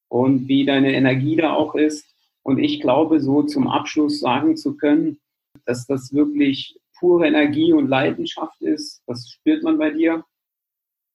und 0.10 0.48
wie 0.48 0.66
deine 0.66 0.94
Energie 0.94 1.38
da 1.38 1.54
auch 1.54 1.76
ist. 1.76 2.06
Und 2.44 2.60
ich 2.60 2.82
glaube, 2.82 3.22
so 3.22 3.44
zum 3.44 3.68
Abschluss 3.68 4.20
sagen 4.20 4.58
zu 4.58 4.76
können, 4.76 5.20
dass 5.66 5.86
das 5.88 6.14
wirklich 6.14 6.78
pure 7.00 7.28
Energie 7.28 7.72
und 7.72 7.88
Leidenschaft 7.88 8.62
ist, 8.62 9.02
das 9.08 9.30
spürt 9.30 9.64
man 9.64 9.78
bei 9.78 9.92
dir. 9.92 10.24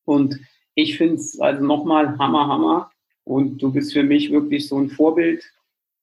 Und 0.07 0.39
ich 0.75 0.97
finde 0.97 1.17
es 1.17 1.39
also 1.39 1.65
nochmal 1.65 2.19
Hammer, 2.19 2.47
Hammer. 2.49 2.91
Und 3.25 3.59
du 3.59 3.73
bist 3.73 3.93
für 3.93 4.03
mich 4.03 4.31
wirklich 4.31 4.69
so 4.69 4.79
ein 4.79 4.91
Vorbild, 4.91 5.45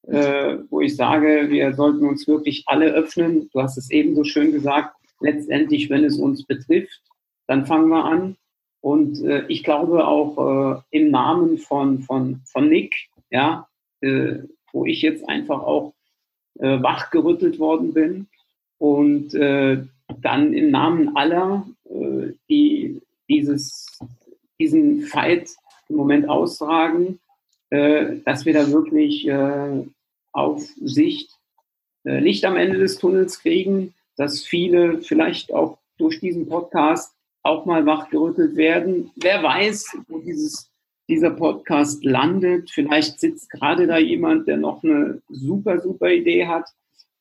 äh, 0.08 0.58
wo 0.70 0.80
ich 0.80 0.96
sage, 0.96 1.46
wir 1.48 1.74
sollten 1.74 2.06
uns 2.06 2.26
wirklich 2.26 2.64
alle 2.66 2.92
öffnen. 2.92 3.48
Du 3.52 3.62
hast 3.62 3.76
es 3.78 3.90
eben 3.90 4.14
so 4.14 4.24
schön 4.24 4.52
gesagt. 4.52 4.96
Letztendlich, 5.20 5.88
wenn 5.88 6.04
es 6.04 6.18
uns 6.18 6.44
betrifft, 6.44 7.00
dann 7.46 7.66
fangen 7.66 7.88
wir 7.88 8.04
an. 8.04 8.36
Und 8.82 9.22
äh, 9.22 9.46
ich 9.46 9.62
glaube 9.62 10.06
auch 10.06 10.82
äh, 10.90 10.98
im 10.98 11.10
Namen 11.10 11.56
von, 11.56 12.00
von, 12.00 12.42
von 12.44 12.68
Nick, 12.68 12.94
ja, 13.30 13.68
äh, 14.00 14.38
wo 14.72 14.84
ich 14.84 15.00
jetzt 15.02 15.26
einfach 15.28 15.62
auch 15.62 15.94
äh, 16.58 16.82
wachgerüttelt 16.82 17.58
worden 17.58 17.94
bin. 17.94 18.26
Und 18.78 19.34
äh, 19.34 19.84
dann 20.20 20.52
im 20.52 20.70
Namen 20.70 21.16
aller, 21.16 21.66
äh, 21.84 22.32
die 22.50 23.00
dieses, 23.28 23.98
diesen 24.58 25.02
Fight 25.02 25.50
im 25.88 25.96
Moment 25.96 26.28
austragen, 26.28 27.20
äh, 27.70 28.16
dass 28.24 28.44
wir 28.44 28.52
da 28.52 28.70
wirklich 28.70 29.26
äh, 29.28 29.86
auf 30.32 30.62
Sicht 30.82 31.30
äh, 32.04 32.18
Licht 32.18 32.44
am 32.44 32.56
Ende 32.56 32.78
des 32.78 32.98
Tunnels 32.98 33.40
kriegen, 33.40 33.94
dass 34.16 34.42
viele 34.42 35.02
vielleicht 35.02 35.52
auch 35.52 35.78
durch 35.98 36.18
diesen 36.18 36.48
Podcast 36.48 37.14
auch 37.42 37.66
mal 37.66 37.84
wachgerüttelt 37.86 38.56
werden. 38.56 39.10
Wer 39.16 39.42
weiß, 39.42 39.96
wo 40.08 40.18
dieses, 40.18 40.70
dieser 41.08 41.30
Podcast 41.30 42.04
landet. 42.04 42.70
Vielleicht 42.70 43.20
sitzt 43.20 43.50
gerade 43.50 43.86
da 43.86 43.98
jemand, 43.98 44.46
der 44.46 44.56
noch 44.56 44.82
eine 44.82 45.20
super, 45.28 45.80
super 45.80 46.10
Idee 46.10 46.46
hat 46.46 46.68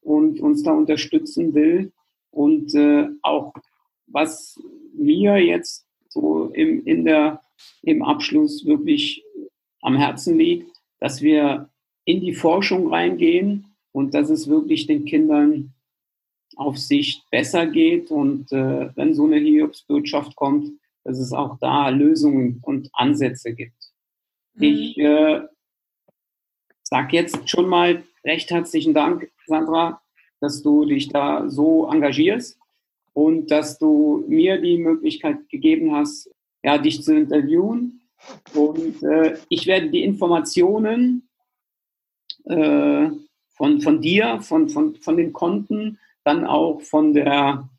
und 0.01 0.39
uns 0.39 0.63
da 0.63 0.71
unterstützen 0.71 1.53
will. 1.53 1.91
Und 2.29 2.73
äh, 2.75 3.07
auch 3.21 3.53
was 4.07 4.59
mir 4.93 5.37
jetzt 5.37 5.85
so 6.09 6.47
im, 6.53 6.85
in 6.85 7.05
der, 7.05 7.41
im 7.81 8.03
Abschluss 8.03 8.65
wirklich 8.65 9.23
am 9.81 9.97
Herzen 9.97 10.37
liegt, 10.37 10.71
dass 10.99 11.21
wir 11.21 11.69
in 12.05 12.21
die 12.21 12.33
Forschung 12.33 12.87
reingehen 12.87 13.65
und 13.91 14.13
dass 14.13 14.29
es 14.29 14.47
wirklich 14.47 14.87
den 14.87 15.05
Kindern 15.05 15.73
auf 16.61 16.77
Sicht 16.77 17.29
besser 17.29 17.67
geht 17.67 18.11
und 18.11 18.51
äh, 18.51 18.95
wenn 18.95 19.13
so 19.13 19.25
eine 19.25 19.37
Hiobsbotschaft 19.37 20.35
kommt, 20.35 20.71
dass 21.03 21.19
es 21.19 21.33
auch 21.33 21.57
da 21.59 21.89
Lösungen 21.89 22.59
und 22.63 22.89
Ansätze 22.93 23.53
gibt. 23.53 23.91
Mhm. 24.53 24.63
Ich 24.63 24.97
äh, 24.97 25.41
sage 26.83 27.17
jetzt 27.17 27.49
schon 27.49 27.67
mal 27.67 28.03
recht 28.23 28.51
herzlichen 28.51 28.93
Dank, 28.93 29.31
Sandra, 29.47 30.01
dass 30.39 30.61
du 30.61 30.85
dich 30.85 31.09
da 31.09 31.49
so 31.49 31.89
engagierst 31.91 32.57
und 33.13 33.51
dass 33.51 33.77
du 33.77 34.23
mir 34.27 34.61
die 34.61 34.77
Möglichkeit 34.77 35.49
gegeben 35.49 35.93
hast, 35.95 36.29
ja, 36.63 36.77
dich 36.77 37.01
zu 37.03 37.15
interviewen. 37.15 38.01
Und 38.53 39.01
äh, 39.03 39.37
ich 39.49 39.65
werde 39.65 39.89
die 39.89 40.03
Informationen 40.03 41.27
äh, 42.45 43.09
von, 43.55 43.81
von 43.81 44.01
dir, 44.01 44.41
von, 44.41 44.69
von, 44.69 44.95
von 44.95 45.17
den 45.17 45.33
Konten, 45.33 45.99
dann 46.23 46.45
auch 46.45 46.81
von 46.81 47.13
der 47.13 47.69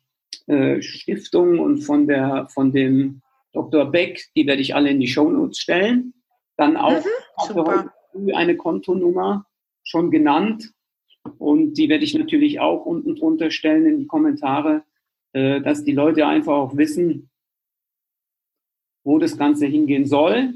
äh, 0.47 0.81
Stiftung 0.81 1.59
und 1.59 1.81
von, 1.81 2.07
der, 2.07 2.47
von 2.49 2.71
dem 2.71 3.21
Dr. 3.53 3.85
Beck, 3.85 4.29
die 4.35 4.47
werde 4.47 4.61
ich 4.61 4.75
alle 4.75 4.89
in 4.89 4.99
die 4.99 5.07
Shownotes 5.07 5.59
stellen. 5.59 6.13
Dann 6.57 6.77
auch 6.77 7.03
mhm, 8.13 8.33
eine 8.33 8.57
Kontonummer 8.57 9.45
schon 9.83 10.11
genannt 10.11 10.73
und 11.37 11.75
die 11.75 11.89
werde 11.89 12.03
ich 12.03 12.13
natürlich 12.13 12.59
auch 12.59 12.85
unten 12.85 13.15
drunter 13.15 13.51
stellen 13.51 13.85
in 13.85 13.99
die 13.99 14.07
Kommentare, 14.07 14.83
äh, 15.33 15.61
dass 15.61 15.83
die 15.83 15.93
Leute 15.93 16.27
einfach 16.27 16.53
auch 16.53 16.77
wissen, 16.77 17.29
wo 19.03 19.19
das 19.19 19.37
Ganze 19.37 19.65
hingehen 19.65 20.05
soll. 20.05 20.55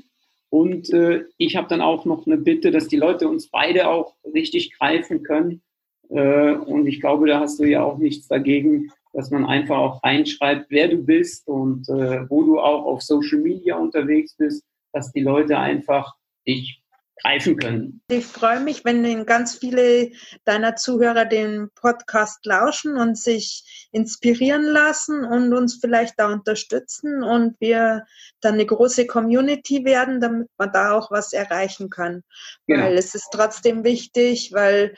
Und 0.49 0.91
äh, 0.93 1.25
ich 1.37 1.55
habe 1.55 1.67
dann 1.67 1.81
auch 1.81 2.05
noch 2.05 2.25
eine 2.25 2.37
Bitte, 2.37 2.71
dass 2.71 2.87
die 2.87 2.95
Leute 2.97 3.27
uns 3.27 3.49
beide 3.49 3.89
auch 3.89 4.15
richtig 4.33 4.73
greifen 4.77 5.23
können. 5.23 5.61
Äh, 6.09 6.53
und 6.53 6.87
ich 6.87 6.99
glaube, 6.99 7.27
da 7.27 7.39
hast 7.39 7.59
du 7.59 7.65
ja 7.65 7.83
auch 7.83 7.97
nichts 7.97 8.27
dagegen, 8.27 8.91
dass 9.13 9.31
man 9.31 9.45
einfach 9.45 9.77
auch 9.77 10.03
reinschreibt, 10.03 10.67
wer 10.69 10.87
du 10.89 10.97
bist 10.97 11.47
und 11.47 11.89
äh, 11.89 12.29
wo 12.29 12.43
du 12.43 12.59
auch 12.59 12.85
auf 12.85 13.01
Social 13.01 13.39
Media 13.39 13.75
unterwegs 13.75 14.35
bist, 14.35 14.63
dass 14.93 15.11
die 15.11 15.21
Leute 15.21 15.57
einfach 15.57 16.15
dich 16.47 16.83
greifen 17.23 17.57
können. 17.57 18.01
Ich 18.09 18.25
freue 18.25 18.59
mich, 18.59 18.85
wenn 18.85 19.25
ganz 19.25 19.57
viele 19.57 20.11
deiner 20.45 20.75
Zuhörer 20.75 21.25
den 21.25 21.69
Podcast 21.75 22.45
lauschen 22.45 22.97
und 22.97 23.17
sich 23.17 23.89
inspirieren 23.91 24.63
lassen 24.63 25.25
und 25.25 25.53
uns 25.53 25.79
vielleicht 25.81 26.19
da 26.19 26.31
unterstützen 26.31 27.23
und 27.23 27.55
wir 27.59 28.05
dann 28.41 28.55
eine 28.55 28.65
große 28.65 29.07
Community 29.07 29.83
werden, 29.83 30.21
damit 30.21 30.49
man 30.57 30.71
da 30.71 30.91
auch 30.93 31.11
was 31.11 31.33
erreichen 31.33 31.89
kann. 31.89 32.23
Genau. 32.67 32.83
Weil 32.83 32.97
es 32.97 33.15
ist 33.15 33.29
trotzdem 33.31 33.83
wichtig, 33.83 34.51
weil 34.53 34.95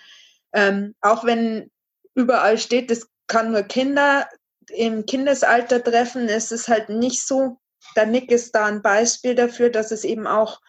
ähm, 0.53 0.95
auch 1.01 1.23
wenn 1.25 1.71
überall 2.15 2.57
steht, 2.57 2.91
es 2.91 3.07
kann 3.27 3.51
nur 3.51 3.63
Kinder 3.63 4.27
im 4.69 5.05
Kindesalter 5.05 5.83
treffen, 5.83 6.27
ist 6.27 6.51
es 6.51 6.67
halt 6.67 6.89
nicht 6.89 7.25
so. 7.25 7.59
Der 7.95 8.05
Nick 8.05 8.31
ist 8.31 8.53
da 8.55 8.65
ein 8.65 8.81
Beispiel 8.81 9.35
dafür, 9.35 9.69
dass 9.69 9.91
es 9.91 10.03
eben 10.03 10.27
auch 10.27 10.61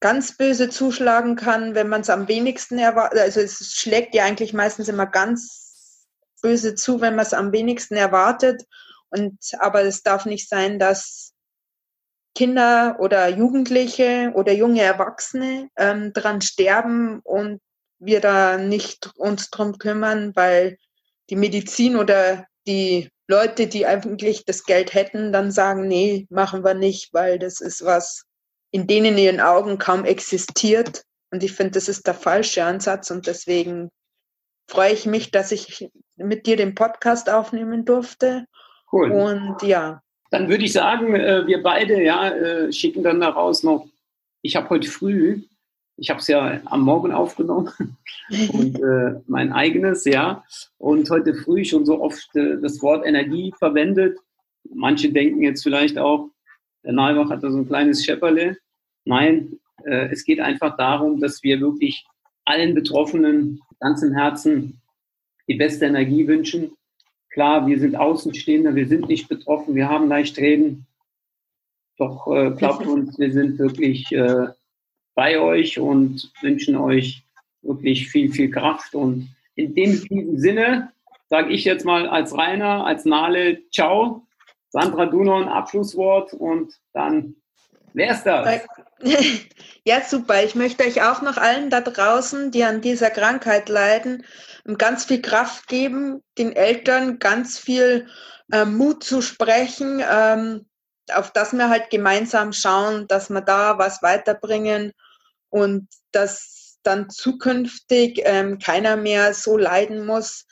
ganz 0.00 0.36
böse 0.36 0.68
zuschlagen 0.68 1.36
kann, 1.36 1.74
wenn 1.74 1.88
man 1.88 2.00
es 2.00 2.10
am 2.10 2.26
wenigsten 2.28 2.78
erwartet. 2.78 3.20
Also 3.20 3.40
es 3.40 3.74
schlägt 3.74 4.14
ja 4.14 4.24
eigentlich 4.24 4.52
meistens 4.52 4.88
immer 4.88 5.06
ganz 5.06 6.06
böse 6.42 6.74
zu, 6.74 7.00
wenn 7.00 7.14
man 7.14 7.24
es 7.24 7.34
am 7.34 7.52
wenigsten 7.52 7.94
erwartet. 7.94 8.64
Und 9.10 9.38
aber 9.58 9.82
es 9.82 10.02
darf 10.02 10.26
nicht 10.26 10.48
sein, 10.48 10.78
dass 10.78 11.32
Kinder 12.34 12.96
oder 12.98 13.28
Jugendliche 13.28 14.32
oder 14.34 14.52
junge 14.52 14.82
Erwachsene 14.82 15.68
ähm, 15.76 16.12
dran 16.12 16.40
sterben 16.40 17.20
und 17.20 17.60
wir 18.04 18.20
da 18.20 18.58
nicht 18.58 19.10
uns 19.16 19.50
drum 19.50 19.78
kümmern, 19.78 20.32
weil 20.34 20.76
die 21.30 21.36
Medizin 21.36 21.96
oder 21.96 22.46
die 22.66 23.08
Leute, 23.28 23.66
die 23.66 23.86
eigentlich 23.86 24.44
das 24.44 24.64
Geld 24.64 24.92
hätten, 24.92 25.32
dann 25.32 25.52
sagen, 25.52 25.86
nee, 25.86 26.26
machen 26.28 26.64
wir 26.64 26.74
nicht, 26.74 27.14
weil 27.14 27.38
das 27.38 27.60
ist 27.60 27.84
was, 27.84 28.24
in 28.72 28.86
denen 28.86 29.16
ihren 29.16 29.40
Augen 29.40 29.78
kaum 29.78 30.04
existiert. 30.04 31.04
Und 31.30 31.42
ich 31.42 31.52
finde, 31.52 31.72
das 31.72 31.88
ist 31.88 32.06
der 32.06 32.14
falsche 32.14 32.64
Ansatz 32.64 33.10
und 33.10 33.26
deswegen 33.26 33.90
freue 34.68 34.92
ich 34.92 35.06
mich, 35.06 35.30
dass 35.30 35.52
ich 35.52 35.88
mit 36.16 36.46
dir 36.46 36.56
den 36.56 36.74
Podcast 36.74 37.30
aufnehmen 37.30 37.84
durfte. 37.84 38.46
Cool. 38.90 39.12
Und 39.12 39.62
ja. 39.62 40.02
Dann 40.30 40.48
würde 40.48 40.64
ich 40.64 40.72
sagen, 40.72 41.14
äh, 41.14 41.46
wir 41.46 41.62
beide 41.62 42.02
ja, 42.02 42.30
äh, 42.30 42.72
schicken 42.72 43.02
dann 43.02 43.20
daraus 43.20 43.62
noch, 43.62 43.86
ich 44.42 44.56
habe 44.56 44.68
heute 44.70 44.88
früh 44.88 45.42
ich 45.96 46.10
habe 46.10 46.20
es 46.20 46.28
ja 46.28 46.60
am 46.66 46.82
Morgen 46.82 47.12
aufgenommen 47.12 47.70
und 48.52 48.80
äh, 48.80 49.20
mein 49.26 49.52
eigenes, 49.52 50.04
ja. 50.04 50.44
Und 50.78 51.08
heute 51.10 51.34
früh 51.34 51.64
schon 51.64 51.86
so 51.86 52.00
oft 52.00 52.34
äh, 52.34 52.60
das 52.60 52.82
Wort 52.82 53.06
Energie 53.06 53.52
verwendet. 53.58 54.18
Manche 54.74 55.12
denken 55.12 55.42
jetzt 55.42 55.62
vielleicht 55.62 55.98
auch, 55.98 56.30
der 56.84 56.92
Nalbach 56.92 57.30
hat 57.30 57.42
da 57.42 57.50
so 57.50 57.58
ein 57.58 57.68
kleines 57.68 58.04
Schepperle. 58.04 58.56
Nein, 59.04 59.58
äh, 59.84 60.08
es 60.10 60.24
geht 60.24 60.40
einfach 60.40 60.76
darum, 60.76 61.20
dass 61.20 61.42
wir 61.42 61.60
wirklich 61.60 62.04
allen 62.44 62.74
Betroffenen 62.74 63.60
ganz 63.80 64.02
im 64.02 64.14
Herzen 64.14 64.80
die 65.48 65.54
beste 65.54 65.86
Energie 65.86 66.26
wünschen. 66.26 66.72
Klar, 67.30 67.66
wir 67.66 67.78
sind 67.78 67.96
Außenstehende, 67.96 68.74
wir 68.74 68.86
sind 68.88 69.08
nicht 69.08 69.28
betroffen, 69.28 69.74
wir 69.74 69.88
haben 69.88 70.08
leicht 70.08 70.38
reden. 70.38 70.86
Doch 71.98 72.26
äh, 72.28 72.50
glaubt 72.50 72.86
uns, 72.86 73.18
wir 73.18 73.32
sind 73.32 73.58
wirklich 73.58 74.10
äh, 74.12 74.48
bei 75.14 75.38
euch 75.38 75.78
und 75.78 76.32
wünschen 76.40 76.76
euch 76.76 77.22
wirklich 77.62 78.08
viel, 78.08 78.32
viel 78.32 78.50
Kraft. 78.50 78.94
Und 78.94 79.34
in 79.54 79.74
dem 79.74 79.94
Sinne 80.38 80.92
sage 81.28 81.52
ich 81.52 81.64
jetzt 81.64 81.84
mal 81.84 82.08
als 82.08 82.36
Rainer, 82.36 82.86
als 82.86 83.04
Nale, 83.04 83.62
ciao. 83.70 84.26
Sandra, 84.70 85.06
du 85.06 85.22
noch 85.22 85.40
ein 85.40 85.48
Abschlusswort 85.48 86.32
und 86.32 86.72
dann 86.92 87.36
Wer 87.94 88.12
ist 88.12 88.24
das? 88.24 88.62
Ja, 89.84 90.00
super. 90.00 90.44
Ich 90.44 90.54
möchte 90.54 90.84
euch 90.84 91.02
auch 91.02 91.22
noch 91.22 91.38
allen 91.38 91.68
da 91.68 91.80
draußen, 91.80 92.52
die 92.52 92.62
an 92.62 92.82
dieser 92.82 93.10
Krankheit 93.10 93.68
leiden, 93.68 94.24
ganz 94.78 95.06
viel 95.06 95.20
Kraft 95.20 95.66
geben, 95.66 96.22
den 96.38 96.54
Eltern 96.54 97.18
ganz 97.18 97.58
viel 97.58 98.06
äh, 98.52 98.64
Mut 98.64 99.02
zu 99.02 99.22
sprechen, 99.22 100.00
ähm, 100.08 100.66
auf 101.12 101.32
das 101.32 101.52
wir 101.52 101.68
halt 101.68 101.90
gemeinsam 101.90 102.52
schauen, 102.52 103.08
dass 103.08 103.28
wir 103.28 103.40
da 103.40 103.76
was 103.76 104.02
weiterbringen 104.04 104.92
und 105.52 105.88
dass 106.12 106.78
dann 106.82 107.10
zukünftig 107.10 108.22
ähm, 108.24 108.58
keiner 108.58 108.96
mehr 108.96 109.34
so 109.34 109.56
leiden 109.56 110.04
muss 110.06 110.46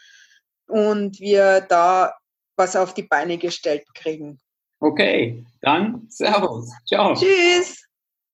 und 0.68 1.18
wir 1.18 1.62
da 1.62 2.14
was 2.56 2.76
auf 2.76 2.94
die 2.94 3.02
Beine 3.02 3.38
gestellt 3.38 3.84
kriegen. 3.94 4.38
Okay, 4.78 5.44
dann 5.62 6.06
Servus. 6.08 6.70
Ciao. 6.86 7.14
Tschüss. 7.14 7.82